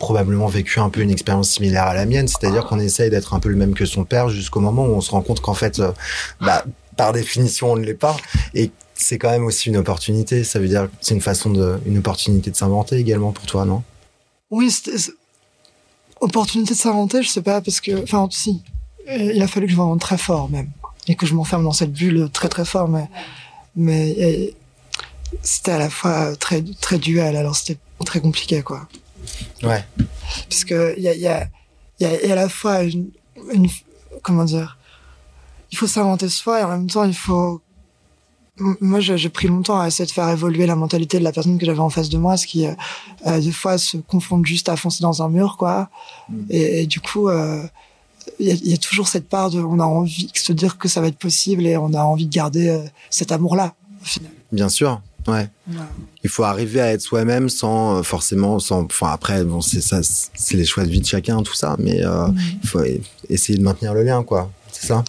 probablement 0.00 0.48
vécu 0.48 0.80
un 0.80 0.88
peu 0.90 1.00
une 1.02 1.10
expérience 1.12 1.50
similaire 1.50 1.84
à 1.84 1.94
la 1.94 2.06
mienne, 2.06 2.26
c'est-à-dire 2.26 2.64
qu'on 2.66 2.80
essaye 2.80 3.10
d'être 3.10 3.34
un 3.34 3.38
peu 3.38 3.48
le 3.50 3.56
même 3.56 3.74
que 3.74 3.86
son 3.86 4.04
père 4.04 4.28
jusqu'au 4.30 4.58
moment 4.58 4.84
où 4.86 4.94
on 4.94 5.00
se 5.00 5.12
rend 5.12 5.22
compte 5.22 5.40
qu'en 5.40 5.54
fait, 5.54 5.78
euh, 5.78 5.92
bah, 6.40 6.64
par 6.96 7.12
définition, 7.12 7.70
on 7.72 7.76
ne 7.76 7.84
l'est 7.84 7.94
pas. 7.94 8.16
Et 8.54 8.72
c'est 8.94 9.18
quand 9.18 9.30
même 9.30 9.44
aussi 9.44 9.68
une 9.68 9.76
opportunité. 9.76 10.42
Ça 10.42 10.58
veut 10.58 10.68
dire 10.68 10.84
que 10.86 10.96
c'est 11.00 11.14
une 11.14 11.20
façon 11.20 11.50
de, 11.50 11.78
une 11.86 11.98
opportunité 11.98 12.50
de 12.50 12.56
s'inventer 12.56 12.96
également 12.96 13.30
pour 13.30 13.46
toi, 13.46 13.64
non? 13.64 13.82
Oui, 14.50 14.70
c'était- 14.70 15.12
opportunité 16.20 16.74
de 16.74 16.78
s'inventer, 16.78 17.22
je 17.22 17.28
sais 17.28 17.42
pas, 17.42 17.60
parce 17.60 17.80
que, 17.80 18.02
enfin, 18.02 18.26
si, 18.30 18.62
Euh, 19.08 19.32
il 19.34 19.42
a 19.42 19.48
fallu 19.48 19.66
que 19.66 19.72
je 19.72 19.76
m'invente 19.78 20.00
très 20.00 20.18
fort 20.18 20.50
même, 20.50 20.70
et 21.08 21.14
que 21.16 21.24
je 21.26 21.34
m'enferme 21.34 21.64
dans 21.64 21.72
cette 21.72 21.92
bulle 21.92 22.28
très 22.32 22.48
très 22.48 22.66
fort, 22.66 22.86
mais, 22.86 23.06
mais 23.74 24.52
c'était 25.42 25.72
à 25.72 25.78
la 25.78 25.90
fois 25.90 26.36
très 26.36 26.62
très 26.80 26.98
duel, 26.98 27.34
alors 27.34 27.56
c'était 27.56 27.78
très 28.04 28.20
compliqué 28.20 28.62
quoi, 28.62 28.86
Ouais. 29.62 29.84
parce 30.48 30.64
que 30.64 30.94
il 30.96 31.02
y 31.02 31.08
a 31.08 31.14
y 31.14 31.26
a 31.26 31.48
y 32.00 32.04
a 32.04 32.22
et 32.24 32.32
à 32.32 32.34
la 32.34 32.48
fois 32.48 32.82
une, 32.82 33.10
une 33.52 33.68
comment 34.22 34.44
dire, 34.44 34.78
il 35.70 35.78
faut 35.78 35.86
s'inventer 35.86 36.28
soi 36.28 36.60
et 36.60 36.64
en 36.64 36.68
même 36.68 36.86
temps 36.86 37.04
il 37.04 37.14
faut 37.14 37.62
moi, 38.80 39.00
j'ai 39.00 39.28
pris 39.28 39.48
longtemps 39.48 39.80
à 39.80 39.86
essayer 39.86 40.06
de 40.06 40.10
faire 40.10 40.28
évoluer 40.28 40.66
la 40.66 40.76
mentalité 40.76 41.18
de 41.18 41.24
la 41.24 41.32
personne 41.32 41.58
que 41.58 41.66
j'avais 41.66 41.80
en 41.80 41.90
face 41.90 42.08
de 42.08 42.18
moi, 42.18 42.36
ce 42.36 42.46
qui, 42.46 42.66
euh, 42.66 42.74
euh, 43.26 43.40
des 43.40 43.52
fois, 43.52 43.78
se 43.78 43.96
confondent 43.96 44.46
juste 44.46 44.68
à 44.68 44.76
foncer 44.76 45.02
dans 45.02 45.22
un 45.22 45.28
mur, 45.28 45.56
quoi. 45.56 45.88
Et, 46.50 46.82
et 46.82 46.86
du 46.86 47.00
coup, 47.00 47.28
euh, 47.28 47.62
il 48.38 48.46
y, 48.46 48.50
a, 48.50 48.54
il 48.54 48.68
y 48.68 48.74
a 48.74 48.76
toujours 48.76 49.08
cette 49.08 49.28
part 49.28 49.50
de, 49.50 49.60
on 49.60 49.78
a 49.80 49.84
envie 49.84 50.26
de 50.26 50.38
se 50.38 50.52
dire 50.52 50.78
que 50.78 50.88
ça 50.88 51.00
va 51.00 51.08
être 51.08 51.18
possible 51.18 51.66
et 51.66 51.76
on 51.76 51.94
a 51.94 52.02
envie 52.02 52.26
de 52.26 52.32
garder 52.32 52.68
euh, 52.68 52.84
cet 53.08 53.32
amour-là, 53.32 53.74
au 54.02 54.04
final. 54.04 54.30
Bien 54.52 54.68
sûr. 54.68 55.00
Ouais. 55.26 55.48
Il 56.24 56.30
faut 56.30 56.44
arriver 56.44 56.80
à 56.80 56.92
être 56.92 57.00
soi-même 57.00 57.48
sans 57.48 57.98
euh, 57.98 58.02
forcément, 58.02 58.58
sans. 58.58 58.84
Enfin 58.84 59.10
après, 59.12 59.44
bon, 59.44 59.60
c'est 59.60 59.80
ça, 59.80 60.00
c'est 60.02 60.56
les 60.56 60.64
choix 60.64 60.84
de 60.84 60.90
vie 60.90 61.00
de 61.00 61.06
chacun, 61.06 61.42
tout 61.42 61.54
ça, 61.54 61.76
mais 61.78 62.04
euh, 62.04 62.28
il 62.62 62.68
faut 62.68 62.80
e- 62.80 63.00
essayer 63.28 63.58
de 63.58 63.62
maintenir 63.62 63.94
le 63.94 64.02
lien, 64.02 64.22
quoi. 64.22 64.50
C'est 64.72 64.86
ça? 64.86 65.04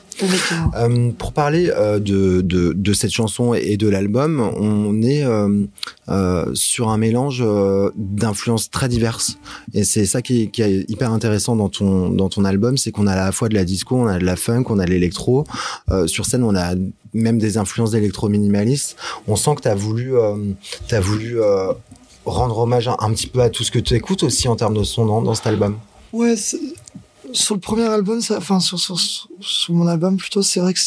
Euh, 0.75 1.11
pour 1.11 1.31
parler 1.33 1.71
euh, 1.73 1.99
de, 1.99 2.41
de, 2.41 2.73
de 2.73 2.93
cette 2.93 3.11
chanson 3.11 3.53
et 3.53 3.77
de 3.77 3.87
l'album, 3.87 4.39
on 4.39 5.01
est 5.01 5.23
euh, 5.23 5.65
euh, 6.09 6.51
sur 6.55 6.89
un 6.89 6.97
mélange 6.97 7.41
euh, 7.45 7.89
d'influences 7.95 8.69
très 8.69 8.89
diverses. 8.89 9.37
Et 9.73 9.83
c'est 9.83 10.05
ça 10.05 10.21
qui 10.21 10.43
est, 10.43 10.47
qui 10.47 10.61
est 10.63 10.89
hyper 10.89 11.11
intéressant 11.13 11.55
dans 11.55 11.69
ton, 11.69 12.09
dans 12.09 12.27
ton 12.27 12.43
album, 12.43 12.77
c'est 12.77 12.91
qu'on 12.91 13.07
a 13.07 13.13
à 13.13 13.25
la 13.25 13.31
fois 13.31 13.49
de 13.49 13.53
la 13.55 13.63
disco, 13.63 13.95
on 13.95 14.07
a 14.07 14.19
de 14.19 14.25
la 14.25 14.35
funk, 14.35 14.65
on 14.69 14.79
a 14.79 14.85
de 14.85 14.91
l'électro. 14.91 15.45
Euh, 15.89 16.07
sur 16.07 16.25
scène, 16.25 16.43
on 16.43 16.55
a 16.55 16.73
même 17.13 17.39
des 17.39 17.57
influences 17.57 17.91
d'électro-minimaliste. 17.91 18.95
On 19.27 19.35
sent 19.35 19.55
que 19.55 19.61
tu 19.61 19.67
as 19.67 19.75
voulu, 19.75 20.15
euh, 20.15 20.53
t'as 20.87 20.99
voulu 20.99 21.41
euh, 21.41 21.73
rendre 22.25 22.59
hommage 22.59 22.87
un, 22.87 23.13
petit 23.13 23.27
peu 23.27 23.41
à 23.41 23.49
tout 23.49 23.63
ce 23.63 23.71
que 23.71 23.79
tu 23.79 23.95
écoutes 23.95 24.23
aussi 24.23 24.47
en 24.47 24.55
termes 24.55 24.75
de 24.75 24.83
son 24.83 25.05
dans, 25.05 25.21
dans 25.21 25.35
cet 25.35 25.47
album. 25.47 25.77
Ouais, 26.13 26.35
sur 26.35 27.55
le 27.55 27.61
premier 27.61 27.85
album, 27.85 28.21
enfin 28.35 28.59
sur, 28.59 28.79
sur, 28.79 29.73
mon 29.73 29.87
album 29.87 30.17
plutôt, 30.17 30.41
c'est 30.41 30.59
vrai 30.59 30.73
que 30.73 30.79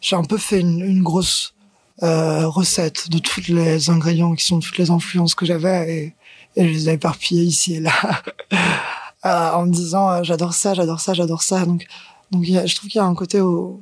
j'ai 0.00 0.16
un 0.16 0.24
peu 0.24 0.38
fait 0.38 0.60
une, 0.60 1.02
grosse 1.02 1.54
euh, 2.02 2.46
recette 2.46 3.10
de 3.10 3.18
tous 3.18 3.48
les 3.48 3.90
ingrédients 3.90 4.34
qui 4.34 4.44
sont 4.44 4.60
toutes 4.60 4.78
les 4.78 4.90
influences 4.90 5.34
que 5.34 5.44
j'avais 5.44 5.94
et, 5.94 6.14
je 6.56 6.62
les 6.62 6.88
ai 6.88 6.94
éparpillés 6.94 7.44
ici 7.44 7.74
et 7.74 7.80
là 7.80 7.92
en 9.54 9.66
me 9.66 9.70
disant 9.70 10.24
j'adore 10.24 10.54
ça, 10.54 10.74
j'adore 10.74 10.98
ça, 10.98 11.14
j'adore 11.14 11.42
ça. 11.42 11.64
Donc, 11.66 11.86
donc 12.32 12.44
je 12.44 12.74
trouve 12.74 12.90
qu'il 12.90 12.98
y 12.98 13.02
a 13.02 13.06
un 13.06 13.14
côté 13.14 13.40
où 13.40 13.80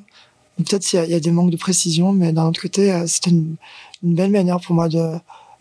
peut-être 0.65 0.93
il 0.93 0.97
y, 0.97 0.99
a, 0.99 1.05
il 1.05 1.11
y 1.11 1.15
a 1.15 1.21
des 1.21 1.31
manques 1.31 1.51
de 1.51 1.57
précision, 1.57 2.13
mais 2.13 2.33
d'un 2.33 2.47
autre 2.47 2.61
côté, 2.61 2.93
euh, 2.93 3.07
c'était 3.07 3.31
une, 3.31 3.57
une 4.03 4.15
belle 4.15 4.31
manière 4.31 4.61
pour 4.61 4.75
moi 4.75 4.89
de 4.89 5.13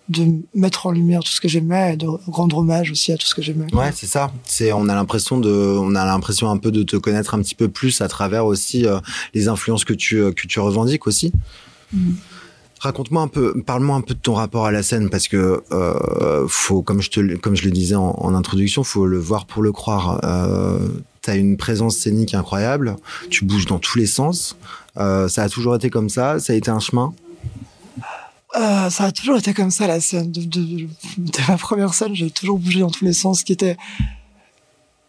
de 0.07 0.23
mettre 0.53 0.85
en 0.85 0.91
lumière 0.91 1.23
tout 1.23 1.31
ce 1.31 1.41
que 1.41 1.47
j'aimais 1.47 1.93
et 1.93 1.97
de 1.97 2.05
rendre 2.27 2.59
hommage 2.59 2.91
aussi 2.91 3.11
à 3.11 3.17
tout 3.17 3.25
ce 3.25 3.33
que 3.33 3.41
j'aimais. 3.41 3.65
Ouais, 3.73 3.89
c'est 3.91 4.05
ça. 4.05 4.31
C'est 4.43 4.71
on 4.71 4.87
a 4.87 4.93
l'impression 4.93 5.39
de, 5.39 5.49
on 5.49 5.95
a 5.95 6.05
l'impression 6.05 6.47
un 6.51 6.57
peu 6.57 6.69
de 6.71 6.83
te 6.83 6.95
connaître 6.95 7.33
un 7.33 7.39
petit 7.41 7.55
peu 7.55 7.69
plus 7.69 8.01
à 8.01 8.07
travers 8.07 8.45
aussi 8.45 8.85
euh, 8.85 8.99
les 9.33 9.47
influences 9.47 9.83
que 9.83 9.93
tu 9.95 10.17
euh, 10.21 10.31
que 10.31 10.45
tu 10.45 10.59
revendiques 10.59 11.07
aussi. 11.07 11.31
Mhm. 11.91 12.17
Raconte-moi 12.81 13.23
un 13.23 13.27
peu, 13.27 13.59
parle-moi 13.65 13.95
un 13.95 14.01
peu 14.01 14.13
de 14.13 14.19
ton 14.19 14.35
rapport 14.35 14.67
à 14.67 14.71
la 14.71 14.83
scène 14.83 15.09
parce 15.09 15.27
que 15.27 15.63
euh, 15.71 16.45
faut, 16.47 16.83
comme 16.83 17.01
je 17.01 17.09
te, 17.09 17.19
le- 17.19 17.37
comme 17.39 17.55
je 17.55 17.63
le 17.65 17.71
disais 17.71 17.95
en, 17.95 18.11
en 18.19 18.35
introduction, 18.35 18.83
faut 18.83 19.07
le 19.07 19.17
voir 19.17 19.47
pour 19.47 19.63
le 19.63 19.71
croire. 19.71 20.19
Euh, 20.23 20.87
T'as 21.25 21.35
une 21.35 21.57
présence 21.57 21.97
scénique 21.97 22.35
incroyable, 22.35 22.97
tu 23.31 23.45
bouges 23.45 23.65
dans 23.65 23.79
tous 23.79 23.97
les 23.97 24.05
sens. 24.05 24.55
Euh, 24.97 25.27
ça 25.27 25.41
a 25.41 25.49
toujours 25.49 25.75
été 25.75 25.89
comme 25.89 26.07
ça, 26.07 26.39
ça 26.39 26.53
a 26.53 26.55
été 26.55 26.69
un 26.69 26.79
chemin? 26.79 27.15
Euh, 28.55 28.91
ça 28.91 29.05
a 29.05 29.11
toujours 29.11 29.35
été 29.35 29.51
comme 29.55 29.71
ça 29.71 29.87
la 29.87 29.99
scène. 29.99 30.31
De, 30.31 30.43
de, 30.43 30.87
de 31.17 31.47
ma 31.47 31.57
première 31.57 31.95
scène, 31.95 32.15
j'ai 32.15 32.29
toujours 32.29 32.59
bougé 32.59 32.81
dans 32.81 32.91
tous 32.91 33.05
les 33.05 33.13
sens, 33.13 33.39
ce 33.39 33.43
qui 33.43 33.53
était 33.53 33.75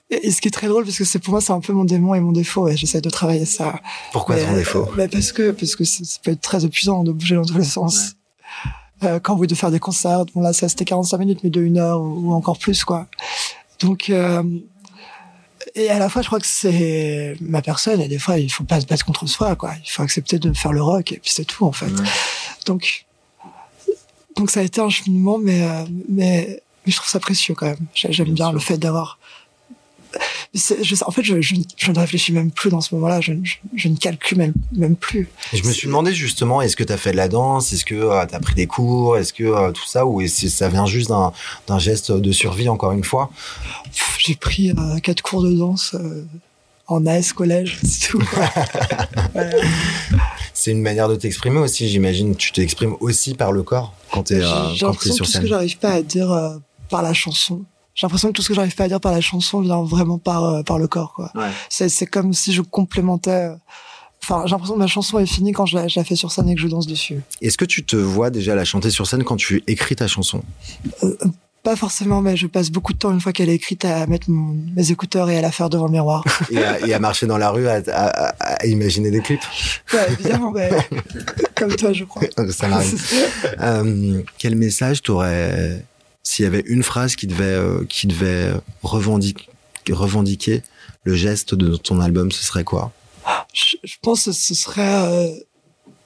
et, 0.08 0.30
ce 0.30 0.40
qui 0.40 0.48
est 0.48 0.52
très 0.52 0.68
drôle 0.68 0.84
parce 0.84 0.96
que 0.96 1.04
c'est 1.04 1.18
pour 1.18 1.32
moi 1.32 1.40
c'est 1.40 1.52
un 1.52 1.60
peu 1.60 1.72
mon 1.72 1.84
démon 1.84 2.14
et 2.14 2.20
mon 2.20 2.32
défaut 2.32 2.66
et 2.68 2.76
j'essaie 2.76 3.00
de 3.00 3.10
travailler 3.10 3.44
ça. 3.44 3.80
Pourquoi 4.12 4.36
ton 4.36 4.54
défaut? 4.54 4.88
mais 4.96 5.08
parce 5.08 5.32
que 5.32 5.50
parce 5.50 5.74
que 5.76 5.84
ça, 5.84 6.02
peut 6.22 6.30
être 6.30 6.40
très 6.40 6.64
épuisant 6.64 7.04
de 7.04 7.12
bouger 7.12 7.34
dans 7.34 7.44
tous 7.44 7.58
les 7.58 7.64
sens. 7.64 8.12
Euh, 9.02 9.20
quand 9.20 9.35
vous 9.35 9.38
voulez 9.38 9.49
de 9.49 9.54
faire 9.54 9.70
des 9.70 9.80
concerts, 9.80 10.25
bon 10.35 10.40
là 10.40 10.52
ça 10.52 10.68
c'était 10.68 10.85
45 10.85 11.18
minutes 11.18 11.40
mais 11.44 11.50
de 11.50 11.61
une 11.61 11.76
heure 11.78 12.00
ou, 12.00 12.30
ou 12.30 12.32
encore 12.32 12.58
plus 12.58 12.85
quoi. 12.85 13.06
Donc 13.80 14.08
euh, 14.08 14.42
et 15.76 15.88
à 15.90 15.99
la 15.99 16.09
fois 16.09 16.23
je 16.23 16.26
crois 16.26 16.40
que 16.40 16.47
c'est 16.47 17.37
ma 17.40 17.62
personne 17.62 18.00
et 18.00 18.09
des 18.09 18.18
fois 18.18 18.38
il 18.38 18.50
faut 18.50 18.64
pas 18.64 18.80
se 18.80 18.87
battre 18.87 19.04
contre 19.04 19.26
soi 19.26 19.54
quoi. 19.56 19.73
Il 19.85 19.88
faut 19.90 20.02
accepter 20.02 20.38
de 20.38 20.52
faire 20.52 20.73
le 20.73 20.83
rock 20.83 21.12
et 21.12 21.18
puis 21.18 21.30
c'est 21.30 21.45
tout 21.45 21.64
en 21.66 21.73
fait. 21.73 21.90
Donc, 22.66 23.06
donc 24.37 24.50
ça 24.50 24.61
a 24.61 24.62
été 24.64 24.80
un 24.80 24.90
cheminement, 24.90 25.38
mais, 25.38 25.62
euh, 25.62 25.85
mais, 26.09 26.61
mais 26.85 26.92
je 26.92 26.97
trouve 26.97 27.09
ça 27.09 27.21
précieux 27.21 27.54
quand 27.54 27.66
même. 27.66 27.78
J'ai- 27.95 28.12
J'aime 28.12 28.33
bien 28.33 28.52
le 28.52 28.59
fait 28.59 28.76
d'avoir. 28.78 29.18
Je, 30.54 30.94
en 31.04 31.10
fait, 31.10 31.22
je, 31.22 31.40
je, 31.40 31.54
je 31.76 31.90
ne 31.92 31.98
réfléchis 31.98 32.32
même 32.32 32.50
plus 32.50 32.70
dans 32.70 32.80
ce 32.80 32.94
moment-là. 32.94 33.20
Je, 33.20 33.32
ne 33.32 33.96
calcule 33.96 34.38
même, 34.38 34.54
même 34.72 34.96
plus. 34.96 35.28
Et 35.52 35.56
je 35.58 35.64
me 35.64 35.72
suis 35.72 35.86
demandé 35.86 36.14
justement, 36.14 36.62
est-ce 36.62 36.76
que 36.76 36.84
tu 36.84 36.92
as 36.92 36.96
fait 36.96 37.12
de 37.12 37.16
la 37.16 37.28
danse? 37.28 37.72
Est-ce 37.72 37.84
que 37.84 38.26
tu 38.26 38.34
as 38.34 38.40
pris 38.40 38.54
des 38.54 38.66
cours? 38.66 39.18
Est-ce 39.18 39.32
que 39.32 39.44
euh, 39.44 39.72
tout 39.72 39.86
ça? 39.86 40.06
Ou 40.06 40.20
est-ce 40.20 40.42
que 40.42 40.48
ça 40.48 40.68
vient 40.68 40.86
juste 40.86 41.10
d'un 41.10 41.78
geste 41.78 42.12
de 42.12 42.32
survie, 42.32 42.68
encore 42.68 42.92
une 42.92 43.04
fois? 43.04 43.30
J'ai 44.18 44.34
pris 44.34 44.70
euh, 44.70 44.98
quatre 45.02 45.22
cours 45.22 45.42
de 45.42 45.52
danse 45.52 45.94
euh, 45.94 46.24
en 46.86 47.06
AS 47.06 47.32
collège, 47.32 47.78
c'est 47.84 48.08
tout. 48.08 48.22
Voilà. 49.32 49.50
C'est 50.54 50.70
une 50.70 50.82
manière 50.82 51.08
de 51.08 51.16
t'exprimer 51.16 51.58
aussi, 51.58 51.88
j'imagine. 51.88 52.34
Tu 52.34 52.52
t'exprimes 52.52 52.96
aussi 53.00 53.34
par 53.34 53.52
le 53.52 53.62
corps 53.62 53.94
quand 54.10 54.24
tu 54.24 54.34
es, 54.34 54.40
J'ai 54.74 54.86
l'impression 54.86 55.24
que 55.24 55.30
ce 55.30 55.38
que 55.38 55.46
j'arrive 55.46 55.78
pas 55.78 55.90
à 55.90 56.02
dire 56.02 56.32
euh, 56.32 56.56
par 56.88 57.02
la 57.02 57.12
chanson. 57.12 57.62
J'ai 57.96 58.06
l'impression 58.06 58.28
que 58.28 58.34
tout 58.34 58.42
ce 58.42 58.48
que 58.48 58.54
j'arrive 58.54 58.74
pas 58.76 58.84
à 58.84 58.88
dire 58.88 59.00
par 59.00 59.10
la 59.12 59.20
chanson 59.20 59.60
vient 59.60 59.82
vraiment 59.82 60.18
par 60.18 60.44
euh, 60.44 60.62
par 60.62 60.78
le 60.78 60.86
corps, 60.86 61.12
quoi. 61.14 61.32
Ouais. 61.34 61.48
C'est 61.68 61.88
c'est 61.88 62.06
comme 62.06 62.32
si 62.34 62.52
je 62.52 62.62
complémentais. 62.62 63.30
euh, 63.50 63.54
Enfin, 64.22 64.42
j'ai 64.46 64.50
l'impression 64.52 64.74
que 64.74 64.80
ma 64.80 64.86
chanson 64.88 65.18
est 65.20 65.26
finie 65.26 65.52
quand 65.52 65.66
je 65.66 65.76
la, 65.76 65.86
je 65.88 66.00
la 66.00 66.04
fais 66.04 66.16
sur 66.16 66.32
scène 66.32 66.48
et 66.48 66.54
que 66.56 66.60
je 66.60 66.66
danse 66.66 66.86
dessus. 66.88 67.20
Est-ce 67.42 67.56
que 67.56 67.64
tu 67.64 67.84
te 67.84 67.94
vois 67.96 68.30
déjà 68.30 68.54
la 68.56 68.64
chanter 68.64 68.90
sur 68.90 69.06
scène 69.06 69.22
quand 69.22 69.36
tu 69.36 69.62
écris 69.68 69.94
ta 69.94 70.08
chanson? 70.08 70.42
Pas 71.62 71.76
forcément, 71.76 72.22
mais 72.22 72.36
je 72.36 72.46
passe 72.48 72.70
beaucoup 72.70 72.92
de 72.92 72.98
temps 72.98 73.12
une 73.12 73.20
fois 73.20 73.32
qu'elle 73.32 73.48
est 73.48 73.54
écrite 73.54 73.84
à 73.84 74.06
mettre 74.06 74.28
mon- 74.30 74.56
mes 74.74 74.90
écouteurs 74.90 75.30
et 75.30 75.36
à 75.38 75.40
la 75.40 75.50
faire 75.52 75.68
devant 75.70 75.86
le 75.86 75.92
miroir. 75.92 76.24
et 76.50 76.58
à, 76.58 76.80
et 76.86 76.92
à 76.94 76.98
marcher 76.98 77.26
dans 77.26 77.38
la 77.38 77.50
rue, 77.50 77.66
à, 77.68 77.80
à- 77.88 78.26
à- 78.28 78.54
à 78.62 78.66
imaginer 78.66 79.10
des 79.12 79.20
clips? 79.20 79.40
Ouais, 79.92 80.12
évidemment, 80.12 80.50
mais 80.52 80.70
comme 81.54 81.74
toi, 81.76 81.92
je 81.92 82.04
crois. 82.04 82.22
Ça 82.50 82.68
m'arrive. 82.68 83.00
Euh, 83.60 84.22
quel 84.38 84.54
message 84.56 85.02
t'aurais 85.02 85.84
s'il 86.28 86.42
y 86.42 86.47
avait 86.49 86.64
une 86.66 86.83
phrase 86.83 87.14
qui 87.14 87.28
devait 87.28 87.45
euh, 87.45 87.85
qui 87.88 88.09
devait 88.09 88.52
revendiquer 88.83 89.47
revendiquer 89.90 90.62
le 91.04 91.14
geste 91.14 91.54
de 91.54 91.76
ton 91.76 92.00
album, 92.00 92.33
ce 92.33 92.42
serait 92.45 92.64
quoi? 92.64 92.90
Je, 93.54 93.76
je 93.85 93.95
pense 94.02 94.25
que 94.25 94.33
ce 94.33 94.54
serait, 94.54 94.83
euh, 95.06 95.28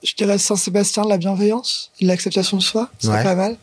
je 0.05 0.15
dirais 0.15 0.37
Saint-Sébastien 0.37 1.05
de 1.05 1.09
la 1.09 1.17
bienveillance, 1.17 1.91
de 2.03 2.07
l'acceptation 2.07 2.59
de 2.59 2.63
soi. 2.63 2.91
C'est 2.99 3.09
Ouais. 3.09 3.23
pas 3.23 3.35
mal. 3.35 3.57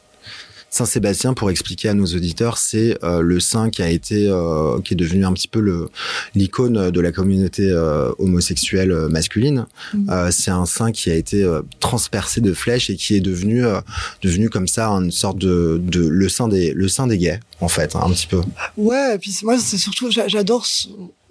Saint-Sébastien, 0.70 1.34
pour 1.34 1.50
expliquer 1.50 1.90
à 1.90 1.94
nos 1.94 2.06
auditeurs, 2.06 2.58
c'est 2.58 2.98
euh, 3.04 3.22
le 3.22 3.40
saint 3.40 3.70
qui 3.70 3.82
a 3.82 3.90
été, 3.90 4.28
euh, 4.28 4.80
qui 4.82 4.94
est 4.94 4.98
devenu 4.98 5.26
un 5.26 5.34
petit 5.34 5.48
peu 5.48 5.60
le 5.60 5.90
l'icône 6.36 6.92
de 6.92 7.00
la 7.02 7.12
communauté 7.12 7.70
euh, 7.72 8.12
homosexuelle 8.20 8.92
euh, 8.92 9.08
masculine. 9.10 9.66
Mhm. 9.94 10.10
Euh, 10.10 10.30
c'est 10.32 10.52
un 10.52 10.66
saint 10.66 10.92
qui 10.92 11.10
a 11.10 11.16
été 11.16 11.42
euh, 11.44 11.62
transpercé 11.80 12.42
de 12.42 12.54
flèches 12.54 12.90
et 12.90 12.96
qui 12.98 13.16
est 13.16 13.22
devenu 13.22 13.66
euh, 13.66 13.80
devenu 14.22 14.50
comme 14.50 14.68
ça 14.68 14.90
une 14.90 15.12
sorte 15.12 15.38
de, 15.38 15.80
de 15.82 16.06
le 16.06 16.30
saint 16.30 16.48
des 16.50 16.74
le 16.74 16.88
saint 16.90 17.08
des 17.08 17.18
gays 17.18 17.40
en 17.62 17.70
fait, 17.70 17.96
hein, 17.96 18.02
un 18.04 18.10
petit 18.12 18.28
peu. 18.28 18.42
Ouais, 18.76 19.16
et 19.16 19.18
puis 19.18 19.36
moi, 19.44 19.58
c'est 19.60 19.78
surtout, 19.78 20.12
j'a- 20.12 20.28
j'adore, 20.28 20.66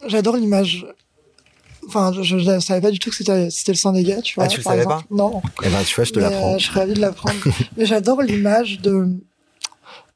j'adore 0.09 0.37
l'image. 0.37 0.87
Enfin, 1.89 2.13
je, 2.21 2.23
je 2.39 2.59
savais 2.59 2.81
pas 2.81 2.91
du 2.91 2.99
tout 2.99 3.11
que 3.11 3.17
c'était, 3.17 3.49
c'était 3.49 3.71
le 3.71 3.77
sang 3.77 3.93
des 3.93 4.03
gars, 4.03 4.21
tu 4.21 4.35
vois. 4.35 4.45
Ah, 4.45 4.49
tu 4.49 4.57
le 4.57 4.63
savais 4.65 4.79
exemple. 4.83 5.05
Non. 5.13 5.41
Et 5.63 5.69
ben 5.69 5.85
tu 5.87 5.95
vois, 5.95 6.03
je 6.05 6.11
te 6.13 6.19
l'apprends. 6.19 6.55
euh, 6.55 6.59
je 6.59 6.67
serais 6.67 6.81
ravie 6.81 6.95
de 6.95 7.01
l'apprendre. 7.01 7.37
Mais 7.77 7.87
j'adore 7.87 8.23
l'image 8.23 8.81
de, 8.81 9.07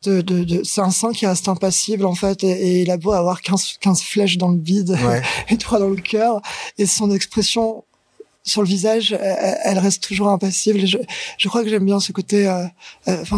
de, 0.05 0.21
de, 0.23 0.45
de- 0.45 0.63
c'est 0.65 0.81
un 0.81 0.91
sang 0.91 1.13
qui 1.13 1.27
reste 1.27 1.49
impassible, 1.49 2.07
en 2.07 2.15
fait, 2.15 2.43
et, 2.45 2.49
et 2.51 2.83
il 2.83 2.91
a 2.91 2.97
beau 2.97 3.13
avoir 3.13 3.43
15, 3.43 3.79
15 3.81 4.03
flèches 4.03 4.39
dans 4.39 4.49
le 4.49 4.57
bide 4.57 4.91
Ouais. 5.05 5.23
et 5.51 5.57
trois 5.59 5.79
dans 5.79 5.89
le 5.91 5.97
cœur, 5.97 6.41
et 6.79 6.87
son 6.87 7.11
expression 7.11 7.85
sur 8.43 8.63
le 8.63 8.69
visage, 8.69 9.13
elle, 9.13 9.59
elle 9.65 9.79
reste 9.79 10.03
toujours 10.03 10.29
impassible. 10.29 10.81
Et 10.81 10.87
je, 10.87 10.97
je 11.39 11.49
crois 11.49 11.63
que 11.63 11.69
j'aime 11.69 11.85
bien 11.85 12.01
ce 12.01 12.13
côté, 12.13 12.49
euh, 12.49 12.65
euh, 13.09 13.19
enfin, 13.23 13.37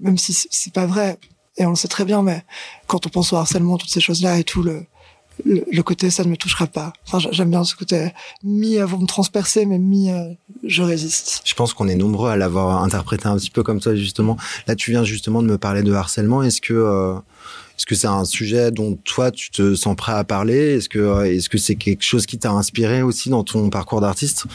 même 0.00 0.18
si 0.18 0.32
c'est- 0.34 0.72
pas 0.72 0.86
vrai, 0.86 1.18
et 1.56 1.64
on 1.66 1.70
le 1.70 1.76
sait 1.76 1.88
très 1.88 2.04
bien, 2.04 2.22
mais 2.22 2.44
quand 2.86 3.06
on 3.06 3.08
pense 3.08 3.32
au 3.32 3.36
harcèlement, 3.36 3.78
toutes 3.78 3.90
ces 3.90 4.00
choses-là 4.00 4.38
et 4.38 4.44
tout, 4.44 4.62
le, 4.62 4.84
le, 5.44 5.64
le 5.70 5.82
côté 5.82 6.10
ça 6.10 6.24
ne 6.24 6.28
me 6.28 6.36
touchera 6.36 6.66
pas. 6.66 6.92
Enfin, 7.06 7.18
j'a- 7.18 7.30
j'aime 7.32 7.50
bien 7.50 7.64
ce 7.64 7.74
côté 7.76 8.12
mi, 8.42 8.76
vous 8.78 8.98
me 8.98 9.06
transpercez, 9.06 9.66
mais 9.66 9.78
mi, 9.78 10.10
euh, 10.10 10.24
je 10.64 10.82
résiste. 10.82 11.42
Je 11.44 11.54
pense 11.54 11.72
qu'on 11.74 11.88
est 11.88 11.96
nombreux 11.96 12.30
à 12.30 12.36
l'avoir 12.36 12.82
interprété 12.82 13.26
un 13.26 13.36
petit 13.36 13.50
peu 13.50 13.62
comme 13.62 13.80
toi 13.80 13.94
justement. 13.94 14.36
Là, 14.66 14.74
tu 14.76 14.90
viens 14.90 15.04
justement 15.04 15.42
de 15.42 15.48
me 15.48 15.58
parler 15.58 15.82
de 15.82 15.92
harcèlement. 15.92 16.42
Est-ce 16.42 16.60
que 16.60 16.74
euh, 16.74 17.14
est-ce 17.76 17.86
que 17.86 17.94
c'est 17.94 18.08
un 18.08 18.24
sujet 18.24 18.70
dont 18.72 18.96
toi 19.04 19.30
tu 19.30 19.50
te 19.50 19.74
sens 19.76 19.94
prêt 19.94 20.12
à 20.12 20.24
parler? 20.24 20.76
Est-ce 20.76 20.88
que 20.88 20.98
euh, 20.98 21.32
est-ce 21.32 21.48
que 21.48 21.58
c'est 21.58 21.76
quelque 21.76 22.02
chose 22.04 22.26
qui 22.26 22.38
t'a 22.38 22.50
inspiré 22.50 23.02
aussi 23.02 23.30
dans 23.30 23.44
ton 23.44 23.70
parcours 23.70 24.00
d'artiste? 24.00 24.46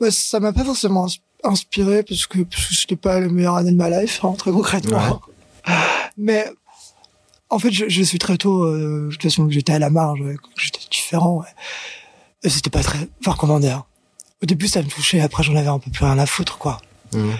Ouais, 0.00 0.10
ça 0.10 0.38
m'a 0.40 0.52
pas 0.52 0.64
forcément 0.64 1.06
ins- 1.06 1.18
inspiré 1.44 2.02
parce 2.04 2.26
que, 2.26 2.38
parce 2.42 2.66
que 2.68 2.74
c'était 2.74 2.96
pas 2.96 3.18
le 3.20 3.28
meilleur 3.28 3.56
année 3.56 3.72
de 3.72 3.76
ma 3.76 3.90
life, 3.90 4.20
hein, 4.24 4.34
très 4.38 4.52
concrètement. 4.52 5.20
Mais 6.16 6.50
en 7.52 7.58
fait, 7.58 7.70
je, 7.70 7.88
je 7.88 8.02
suis 8.02 8.18
très 8.18 8.38
tôt, 8.38 8.64
euh, 8.64 9.06
de 9.06 9.12
toute 9.12 9.22
façon, 9.22 9.46
que 9.46 9.52
j'étais 9.52 9.74
à 9.74 9.78
la 9.78 9.90
marge, 9.90 10.20
que 10.20 10.60
j'étais 10.60 10.80
différent. 10.90 11.40
Ouais. 11.40 11.48
Et 12.42 12.48
c'était 12.48 12.70
pas 12.70 12.82
très, 12.82 12.98
enfin 13.20 13.36
comment 13.38 13.60
dire. 13.60 13.84
Au 14.42 14.46
début, 14.46 14.66
ça 14.66 14.82
me 14.82 14.88
touchait. 14.88 15.20
Après, 15.20 15.42
j'en 15.42 15.54
avais 15.54 15.68
un 15.68 15.78
peu 15.78 15.90
plus 15.90 16.04
rien 16.04 16.18
à 16.18 16.26
foutre, 16.26 16.58
quoi. 16.58 16.80
Mhm. 17.14 17.36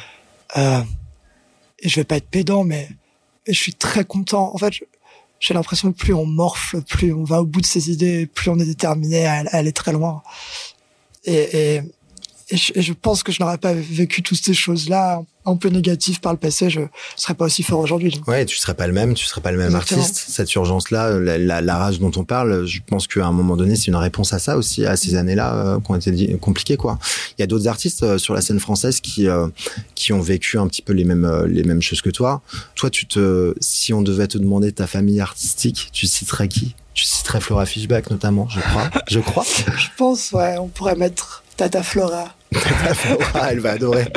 Euh, 0.59 0.83
et 1.81 1.89
je 1.89 1.97
vais 1.97 2.05
pas 2.05 2.17
être 2.17 2.29
pédant, 2.29 2.63
mais, 2.63 2.89
mais 3.47 3.55
je 3.55 3.59
suis 3.59 3.75
très 3.75 4.05
content. 4.05 4.55
En 4.55 4.59
fait, 4.59 4.75
j'ai 5.41 5.55
l'impression 5.55 5.91
que 5.93 5.97
plus 5.97 6.15
on 6.15 6.27
morfle, 6.27 6.83
plus 6.83 7.13
on 7.13 7.25
va 7.25 7.41
au 7.41 7.47
bout 7.47 7.63
de 7.63 7.67
ses 7.67 7.91
idées, 7.91 8.27
plus 8.27 8.51
on 8.51 8.59
est 8.59 8.67
déterminé 8.67 9.27
à, 9.27 9.41
à 9.41 9.57
aller 9.57 9.73
très 9.73 9.93
loin. 9.93 10.23
Et, 11.25 11.35
et, 11.35 11.83
et, 12.51 12.57
je, 12.57 12.73
et 12.77 12.83
je 12.83 12.93
pense 12.93 13.23
que 13.23 13.33
je 13.33 13.43
n'aurais 13.43 13.59
pas 13.59 13.73
vécu 13.73 14.23
toutes 14.23 14.45
ces 14.45 14.55
choses-là 14.55 15.23
un 15.45 15.57
peu 15.57 15.69
négatives 15.69 16.21
par 16.21 16.33
le 16.33 16.39
passé, 16.39 16.71
je 16.71 16.81
serais 17.17 17.35
pas 17.35 17.47
aussi 17.47 17.63
fort 17.63 17.81
aujourd'hui. 17.81 18.21
Ouais, 18.27 18.45
tu 18.47 18.57
serais 18.57 18.75
pas 18.75 18.87
le 18.87 18.93
même, 18.93 19.15
tu 19.15 19.27
serais 19.27 19.41
pas 19.41 19.51
le 19.53 19.59
même 19.59 19.69
Exactement. 19.69 20.03
artiste. 20.03 20.25
Cette 20.29 20.55
urgence-là, 20.55 21.19
la, 21.19 21.39
la, 21.39 21.61
la 21.61 21.77
rage 21.79 21.99
dont 21.99 22.13
on 22.17 22.25
parle, 22.25 22.65
je 22.67 22.81
pense 22.87 23.07
qu'à 23.07 23.27
un 23.27 23.33
moment 23.33 23.57
donné, 23.57 23.75
c'est 23.77 23.87
une 23.89 23.97
réponse 23.97 24.33
à 24.33 24.39
ça 24.39 24.57
aussi, 24.57 24.87
à 24.87 24.97
ces 24.97 25.17
années-là 25.17 25.55
euh, 25.55 25.81
qui 25.81 25.91
ont 25.91 25.97
été 25.97 26.37
compliquées, 26.39 26.77
quoi. 26.77 26.99
Il 27.39 27.41
y 27.41 27.45
a 27.45 27.47
d'autres 27.47 27.69
artistes 27.69 28.03
euh, 28.03 28.19
sur 28.19 28.35
la 28.35 28.41
scène 28.41 28.61
française 28.61 29.01
qui 29.01 29.29
euh, 29.29 29.49
qui 29.95 30.13
ont 30.13 30.21
vécu 30.21 30.59
un 30.59 30.67
petit 30.69 30.83
peu 30.83 30.93
les 30.93 31.05
mêmes 31.05 31.25
euh, 31.25 31.47
les 31.47 31.65
mêmes 31.65 31.83
choses 31.83 32.03
que 32.03 32.11
toi. 32.11 32.43
Toi, 32.75 32.91
tu 32.91 33.07
te, 33.07 33.55
si 33.61 33.93
on 33.93 34.03
devait 34.03 34.29
te 34.29 34.39
demander 34.39 34.73
ta 34.73 34.87
famille 34.87 35.21
artistique, 35.21 35.91
tu 35.93 36.07
citerais 36.07 36.49
qui? 36.49 36.75
Tu 36.95 37.05
citerais 37.05 37.41
Flora 37.41 37.65
Fishback 37.67 38.11
notamment, 38.11 38.49
je 38.51 38.61
crois. 38.61 38.91
je 39.09 39.19
crois. 39.19 39.45
Je 39.77 39.87
pense, 39.97 40.31
ouais, 40.33 40.57
on 40.59 40.69
pourrait 40.69 40.95
mettre 40.97 41.43
Tata 41.57 41.83
Flora. 41.83 42.35
Elle 43.51 43.61
va 43.61 43.73
adorer. 43.73 44.07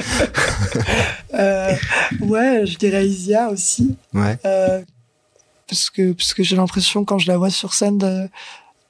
Euh, 1.33 1.75
ouais, 2.21 2.65
je 2.65 2.77
dirais 2.77 3.05
Isia 3.05 3.49
aussi. 3.49 3.97
Ouais. 4.13 4.37
Euh, 4.45 4.81
parce 5.67 5.89
que, 5.89 6.13
parce 6.13 6.33
que 6.33 6.43
j'ai 6.43 6.55
l'impression, 6.55 7.03
quand 7.03 7.17
je 7.17 7.27
la 7.27 7.37
vois 7.37 7.49
sur 7.49 7.73
scène, 7.73 7.97
de, 7.97 8.29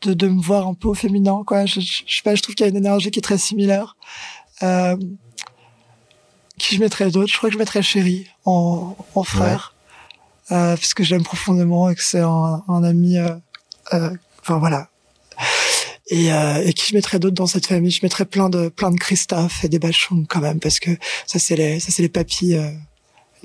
de, 0.03 0.13
de 0.13 0.27
me 0.27 0.39
voir 0.39 0.67
un 0.67 0.75
peu 0.75 0.87
au 0.89 0.93
féminin, 0.93 1.41
quoi. 1.43 1.65
Je, 1.65 1.79
je, 1.79 2.03
je 2.05 2.15
sais 2.15 2.21
pas, 2.23 2.35
je 2.35 2.43
trouve 2.43 2.53
qu'il 2.53 2.63
y 2.63 2.67
a 2.67 2.69
une 2.69 2.77
énergie 2.77 3.09
qui 3.09 3.17
est 3.17 3.23
très 3.23 3.39
similaire. 3.39 3.97
Euh, 4.61 4.95
qui 6.59 6.75
je 6.75 6.79
mettrais 6.79 7.09
d'autres 7.09 7.31
Je 7.31 7.37
crois 7.37 7.49
que 7.49 7.55
je 7.55 7.59
mettrais 7.59 7.81
Chéri 7.81 8.27
en, 8.45 8.95
en 9.15 9.23
frère. 9.23 9.73
Parce 10.49 10.93
que 10.93 11.03
je 11.03 11.15
l'aime 11.15 11.23
profondément 11.23 11.89
et 11.89 11.95
que 11.95 12.03
c'est 12.03 12.19
un, 12.21 12.63
un 12.67 12.83
ami, 12.83 13.17
enfin 13.91 14.57
voilà. 14.59 14.89
Et, 16.07 16.31
euh, 16.31 16.63
et 16.63 16.73
qui 16.73 16.89
je 16.89 16.95
mettrais 16.95 17.19
d'autres 17.19 17.35
dans 17.35 17.47
cette 17.47 17.65
famille? 17.65 17.91
Je 17.91 18.01
mettrais 18.03 18.25
plein 18.25 18.49
de 18.49 18.69
plein 18.69 18.91
de 18.91 18.99
Christophe 18.99 19.63
et 19.63 19.69
des 19.69 19.79
Bachung 19.79 20.25
quand 20.27 20.41
même 20.41 20.59
parce 20.59 20.79
que 20.79 20.91
ça 21.25 21.39
c'est 21.39 21.55
les 21.55 21.79
ça 21.79 21.91
c'est 21.91 22.03
les 22.03 22.09
papilles 22.09 22.57
euh, 22.57 22.69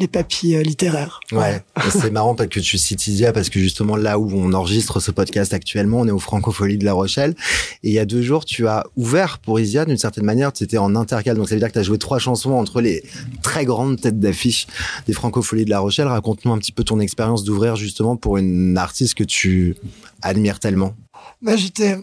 les 0.00 0.08
papilles 0.08 0.56
euh, 0.56 0.62
littéraires. 0.62 1.20
Ouais, 1.32 1.62
c'est 1.90 2.10
marrant 2.12 2.34
parce 2.34 2.48
que 2.48 2.60
tu 2.60 2.78
cites 2.78 3.06
Isia 3.06 3.32
parce 3.32 3.50
que 3.50 3.60
justement 3.60 3.96
là 3.96 4.18
où 4.18 4.30
on 4.34 4.52
enregistre 4.52 5.00
ce 5.00 5.10
podcast 5.10 5.54
actuellement, 5.54 6.00
on 6.00 6.08
est 6.08 6.10
au 6.10 6.18
Francofolie 6.18 6.78
de 6.78 6.84
La 6.84 6.94
Rochelle 6.94 7.34
et 7.82 7.88
il 7.88 7.92
y 7.92 7.98
a 7.98 8.06
deux 8.06 8.22
jours 8.22 8.44
tu 8.44 8.66
as 8.66 8.84
ouvert 8.96 9.38
pour 9.38 9.60
Isia 9.60 9.84
d'une 9.86 9.98
certaine 9.98 10.24
manière, 10.24 10.52
tu 10.52 10.64
étais 10.64 10.78
en 10.78 10.96
intercal 10.96 11.36
donc 11.36 11.48
ça 11.48 11.54
veut 11.54 11.60
dire 11.60 11.68
que 11.68 11.74
tu 11.74 11.78
as 11.78 11.82
joué 11.82 11.98
trois 11.98 12.18
chansons 12.18 12.52
entre 12.52 12.80
les 12.80 13.02
très 13.42 13.64
grandes 13.64 14.00
têtes 14.00 14.18
d'affiche 14.18 14.66
des 15.06 15.12
Francopholies 15.12 15.64
de 15.64 15.70
La 15.70 15.80
Rochelle. 15.80 16.08
Raconte-nous 16.08 16.52
un 16.52 16.58
petit 16.58 16.72
peu 16.72 16.84
ton 16.84 17.00
expérience 17.00 17.44
d'ouvrir 17.44 17.76
justement 17.76 18.16
pour 18.16 18.36
une 18.36 18.76
artiste 18.76 19.14
que 19.14 19.24
tu 19.24 19.76
admires 20.22 20.60
tellement. 20.60 20.94
Bah, 21.42 21.56
j'étais 21.56 21.96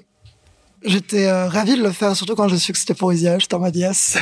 j'étais 0.84 1.26
euh, 1.28 1.48
ravi 1.48 1.76
de 1.78 1.84
le 1.84 1.92
faire 1.92 2.16
surtout 2.16 2.36
quand 2.36 2.48
j'ai 2.48 2.58
su 2.60 2.72
que 2.74 2.78
c'était 2.80 2.94
pour 2.94 3.12
Isia. 3.14 3.40
J'étais 3.40 3.56
en 3.56 3.60
mode 3.60 3.76
yes. 3.76 4.18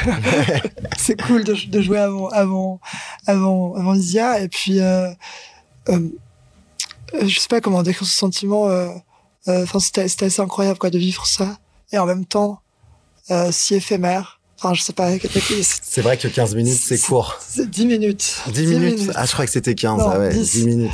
c'est 0.98 1.20
cool 1.22 1.44
de, 1.44 1.54
de 1.54 1.82
jouer 1.82 2.00
avant 2.00 2.28
avant 2.30 2.80
avant 3.28 3.76
avant 3.76 3.94
Isia 3.96 4.40
et 4.40 4.48
puis 4.48 4.80
euh, 4.80 5.10
euh, 5.90 6.00
euh, 7.14 7.28
je 7.28 7.40
sais 7.40 7.48
pas 7.48 7.62
comment 7.62 7.84
décrire 7.84 8.08
ce 8.08 8.16
sentiment. 8.18 8.68
euh, 8.70 8.90
euh, 9.48 9.64
Enfin 9.64 9.80
c'était 9.80 10.08
c'était 10.08 10.26
assez 10.26 10.42
incroyable 10.42 10.80
quoi 10.80 10.90
de 10.90 10.98
vivre 10.98 11.26
ça 11.28 11.58
et 11.92 11.98
en 12.00 12.06
même 12.06 12.26
temps 12.26 12.62
si 13.52 13.76
éphémère. 13.76 14.40
Enfin 14.58 14.74
je 14.74 14.82
sais 14.82 14.94
pas. 14.94 15.12
c'est- 15.64 16.02
vrai 16.02 16.16
que 16.18 16.28
15 16.28 16.56
minutes 16.56 16.80
c'est 16.82 16.98
court. 17.00 17.38
C'est 17.46 17.70
10 17.70 17.86
minutes. 17.86 18.42
10 18.54 18.66
minutes. 18.68 19.12
Ah, 19.16 19.26
je 19.26 19.34
crois 19.34 19.46
que 19.46 19.52
c'était 19.52 19.76
15. 19.76 20.00
Non, 20.00 20.10
ah 20.14 20.20
ouais, 20.20 20.30
10. 20.30 20.52
10 20.52 20.66
minutes. 20.66 20.94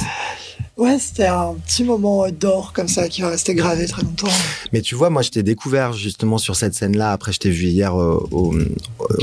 Ouais, 0.82 0.98
c'était 0.98 1.28
un 1.28 1.54
petit 1.64 1.84
moment 1.84 2.26
euh, 2.26 2.32
d'or 2.32 2.74
comme 2.74 2.88
ça 2.88 3.08
qui 3.08 3.22
va 3.22 3.30
rester 3.30 3.54
gravé 3.54 3.86
très 3.86 4.02
longtemps. 4.02 4.28
Mais 4.74 4.82
tu 4.82 4.96
vois, 4.96 5.12
moi, 5.12 5.22
je 5.22 5.30
t'ai 5.30 5.44
découvert 5.44 5.94
justement 5.94 6.40
sur 6.40 6.56
cette 6.56 6.74
scène-là. 6.74 7.12
Après, 7.12 7.32
je 7.32 7.40
t'ai 7.40 7.52
vu 7.52 7.66
hier 7.68 7.94
euh, 7.94 8.18
au, 8.32 8.56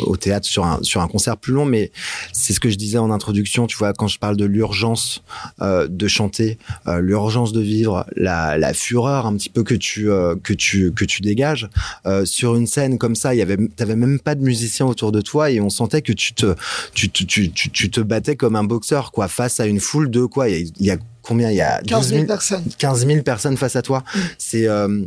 au 0.07 0.17
théâtre 0.17 0.47
sur 0.47 0.65
un, 0.65 1.09
concert 1.09 1.37
plus 1.37 1.53
long. 1.53 1.65
Mais 1.65 1.91
c'est 2.33 2.53
ce 2.53 2.61
que 2.61 2.71
je 2.71 2.77
disais 2.77 2.99
en 2.99 3.11
introduction. 3.11 3.67
Tu 3.67 3.77
vois, 3.77 3.93
quand 3.93 4.07
je 4.07 4.21
parle 4.21 4.37
de 4.37 4.45
l'urgence 4.45 5.25
euh, 5.61 5.89
de 5.89 6.07
chanter, 6.07 6.59
euh, 6.87 7.01
l'urgence 7.01 7.53
de 7.53 7.61
vivre, 7.61 8.07
la, 8.15 8.73
fureur 8.73 9.27
un 9.27 9.35
petit 9.37 9.49
peu 9.49 9.65
que 9.65 9.75
tu 9.75 10.11
euh, 10.11 10.37
que 10.41 10.53
tu 10.53 10.93
que 10.93 11.05
tu 11.05 11.23
dégages 11.23 11.69
euh, 12.07 12.25
sur 12.25 12.55
une 12.55 12.69
scène 12.69 12.99
comme 12.99 13.17
ça. 13.17 13.35
Il 13.35 13.39
y 13.39 13.43
avait, 13.43 13.57
t'avais 13.75 13.97
même 13.97 14.21
pas 14.21 14.37
de 14.37 14.45
musiciens 14.45 14.87
autour 14.87 15.11
de 15.11 15.21
toi 15.21 15.51
et 15.51 15.61
on 15.61 15.71
sentait 15.71 16.03
que 16.03 16.13
tu 16.13 16.35
te 16.35 16.55
tu, 16.95 17.11
tu, 17.11 17.27
tu, 17.27 17.51
tu, 17.51 17.91
te 17.91 18.01
battais 18.01 18.37
comme 18.37 18.55
un 18.55 18.65
boxeur 18.65 19.11
quoi 19.11 19.27
face 19.27 19.59
à 19.59 19.67
une 19.67 19.81
foule 19.81 20.11
de 20.11 20.25
quoi. 20.25 20.49
Il 20.49 20.71
y 20.79 20.91
a 20.91 20.99
combien 21.29 21.51
Il 21.51 21.57
y 21.57 21.61
a 21.61 21.81
15 21.83 22.01
12 22.01 22.09
000 22.09 22.19
000 22.21 22.27
personnes. 22.27 22.65
15 22.79 23.07
000 23.07 23.23
personnes 23.23 23.57
face 23.57 23.77
à 23.77 23.83
toi. 23.83 24.03
Mm. 24.15 24.19
C'est, 24.39 24.67
euh, 24.67 25.03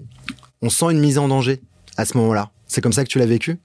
on 0.62 0.70
sent 0.70 0.86
une 0.92 1.00
mise 1.00 1.18
en 1.18 1.28
danger 1.28 1.60
à 1.98 2.06
ce 2.06 2.16
moment-là. 2.18 2.52
C'est 2.68 2.80
comme 2.82 2.94
ça 2.94 3.04
que 3.04 3.10
tu 3.10 3.20
l'as 3.20 3.26
vécu? 3.26 3.58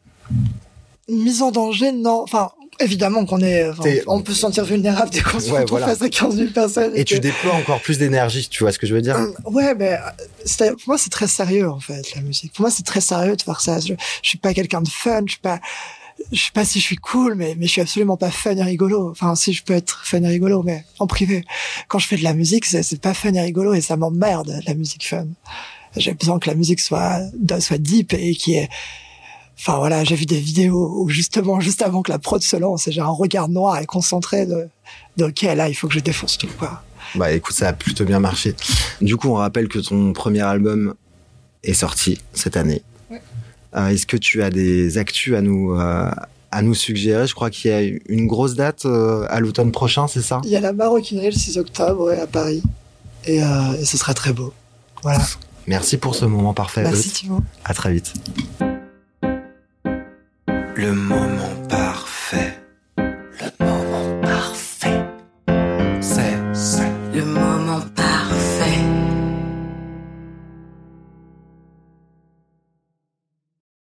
Une 1.08 1.22
mise 1.22 1.42
en 1.42 1.52
danger, 1.52 1.92
non. 1.92 2.22
Enfin, 2.22 2.50
évidemment 2.80 3.24
qu'on 3.24 3.40
est, 3.40 3.68
enfin, 3.68 3.84
on 4.08 4.20
peut 4.22 4.32
se 4.32 4.40
sentir 4.40 4.64
vulnérable 4.64 5.10
dès 5.10 5.20
qu'on 5.20 5.38
se 5.38 5.50
Ouais, 5.50 5.60
retrouve 5.60 5.78
voilà. 5.78 5.86
face 5.94 6.02
à 6.02 6.08
15 6.08 6.34
000 6.36 6.50
personnes. 6.50 6.92
Et 6.96 7.04
tu 7.04 7.14
que- 7.16 7.20
déploies 7.20 7.52
encore 7.54 7.80
plus 7.80 7.98
d'énergie, 7.98 8.48
tu 8.48 8.64
vois 8.64 8.72
ce 8.72 8.78
que 8.78 8.86
je 8.86 8.94
veux 8.94 9.02
dire? 9.02 9.16
Euh, 9.16 9.28
Ouais, 9.44 9.74
mais 9.74 9.92
euh, 10.60 10.70
pour 10.72 10.80
moi 10.88 10.98
c'est 10.98 11.10
très 11.10 11.28
sérieux 11.28 11.70
en 11.70 11.78
fait 11.80 12.14
la 12.16 12.22
musique. 12.22 12.52
Pour 12.52 12.62
moi 12.62 12.70
c'est 12.70 12.82
très 12.84 13.00
sérieux 13.00 13.36
de 13.36 13.42
faire 13.42 13.60
ça. 13.60 13.78
Je, 13.78 13.94
je 14.22 14.28
suis 14.28 14.38
pas 14.38 14.52
quelqu'un 14.52 14.82
de 14.82 14.88
fun. 14.88 15.20
Je 15.26 15.32
suis 15.32 15.40
pas, 15.40 15.60
je 16.32 16.42
sais 16.42 16.50
pas 16.52 16.64
si 16.64 16.80
je 16.80 16.84
suis 16.84 16.96
cool, 16.96 17.34
mais 17.34 17.54
mais 17.58 17.66
je 17.66 17.72
suis 17.72 17.80
absolument 17.80 18.16
pas 18.16 18.30
fun 18.30 18.56
et 18.56 18.62
rigolo. 18.62 19.10
Enfin, 19.10 19.34
si 19.34 19.52
je 19.52 19.62
peux 19.62 19.74
être 19.74 20.04
fun 20.04 20.22
et 20.22 20.28
rigolo, 20.28 20.62
mais 20.62 20.84
en 20.98 21.06
privé. 21.06 21.44
Quand 21.88 21.98
je 21.98 22.06
fais 22.06 22.16
de 22.16 22.24
la 22.24 22.34
musique, 22.34 22.64
c'est 22.64 23.00
pas 23.00 23.14
fun 23.14 23.32
et 23.32 23.40
rigolo 23.40 23.74
et 23.74 23.80
ça 23.80 23.96
m'emmerde 23.96 24.60
la 24.66 24.74
musique 24.74 25.06
fun. 25.06 25.26
J'ai 25.96 26.12
besoin 26.12 26.38
que 26.38 26.48
la 26.48 26.54
musique 26.54 26.80
soit 26.80 27.20
soit 27.60 27.78
deep 27.78 28.12
et 28.14 28.34
qui 28.34 28.54
est 28.54 28.68
Enfin 29.58 29.78
voilà, 29.78 30.04
j'ai 30.04 30.16
vu 30.16 30.26
des 30.26 30.38
vidéos 30.38 31.00
où 31.00 31.08
justement, 31.08 31.60
juste 31.60 31.80
avant 31.80 32.02
que 32.02 32.12
la 32.12 32.18
prod 32.18 32.42
se 32.42 32.56
lance, 32.56 32.88
j'ai 32.90 33.00
un 33.00 33.06
regard 33.06 33.48
noir 33.48 33.78
et 33.78 33.86
concentré 33.86 34.44
de, 34.44 34.68
de 35.16 35.24
ok, 35.24 35.42
là, 35.42 35.68
il 35.68 35.74
faut 35.74 35.88
que 35.88 35.94
je 35.94 36.00
défonce 36.00 36.36
tout, 36.36 36.48
quoi. 36.58 36.82
Bah 37.14 37.32
écoute, 37.32 37.54
ça 37.54 37.68
a 37.68 37.72
plutôt 37.72 38.04
bien 38.04 38.20
marché. 38.20 38.54
Du 39.00 39.16
coup, 39.16 39.28
on 39.28 39.34
rappelle 39.34 39.68
que 39.68 39.78
ton 39.78 40.12
premier 40.12 40.42
album 40.42 40.94
est 41.62 41.72
sorti 41.72 42.20
cette 42.34 42.56
année. 42.56 42.82
Euh, 43.76 43.88
Est-ce 43.88 44.06
que 44.06 44.16
tu 44.16 44.42
as 44.42 44.50
des 44.50 44.98
actus 44.98 45.34
à 45.34 45.42
nous 45.42 45.72
euh, 45.74 46.10
à 46.50 46.62
nous 46.62 46.74
suggérer? 46.74 47.26
Je 47.26 47.34
crois 47.34 47.50
qu'il 47.50 47.70
y 47.70 47.74
a 47.74 47.82
une 48.08 48.26
grosse 48.26 48.54
date 48.54 48.86
euh, 48.86 49.26
à 49.28 49.40
l'automne 49.40 49.72
prochain, 49.72 50.06
c'est 50.08 50.22
ça? 50.22 50.40
Il 50.44 50.50
y 50.50 50.56
a 50.56 50.60
la 50.60 50.72
maroquinerie 50.72 51.26
le 51.26 51.32
6 51.32 51.58
octobre 51.58 52.04
ouais, 52.04 52.20
à 52.20 52.26
Paris. 52.26 52.62
Et, 53.26 53.42
euh, 53.42 53.72
et 53.80 53.84
ce 53.84 53.96
sera 53.96 54.14
très 54.14 54.32
beau. 54.32 54.52
Voilà. 55.02 55.20
Merci 55.66 55.96
pour 55.96 56.14
ce 56.14 56.24
moment 56.24 56.54
parfait. 56.54 56.82
Merci. 56.82 57.10
Thibaut. 57.10 57.40
À 57.64 57.74
très 57.74 57.92
vite. 57.92 58.14
Le. 60.76 60.92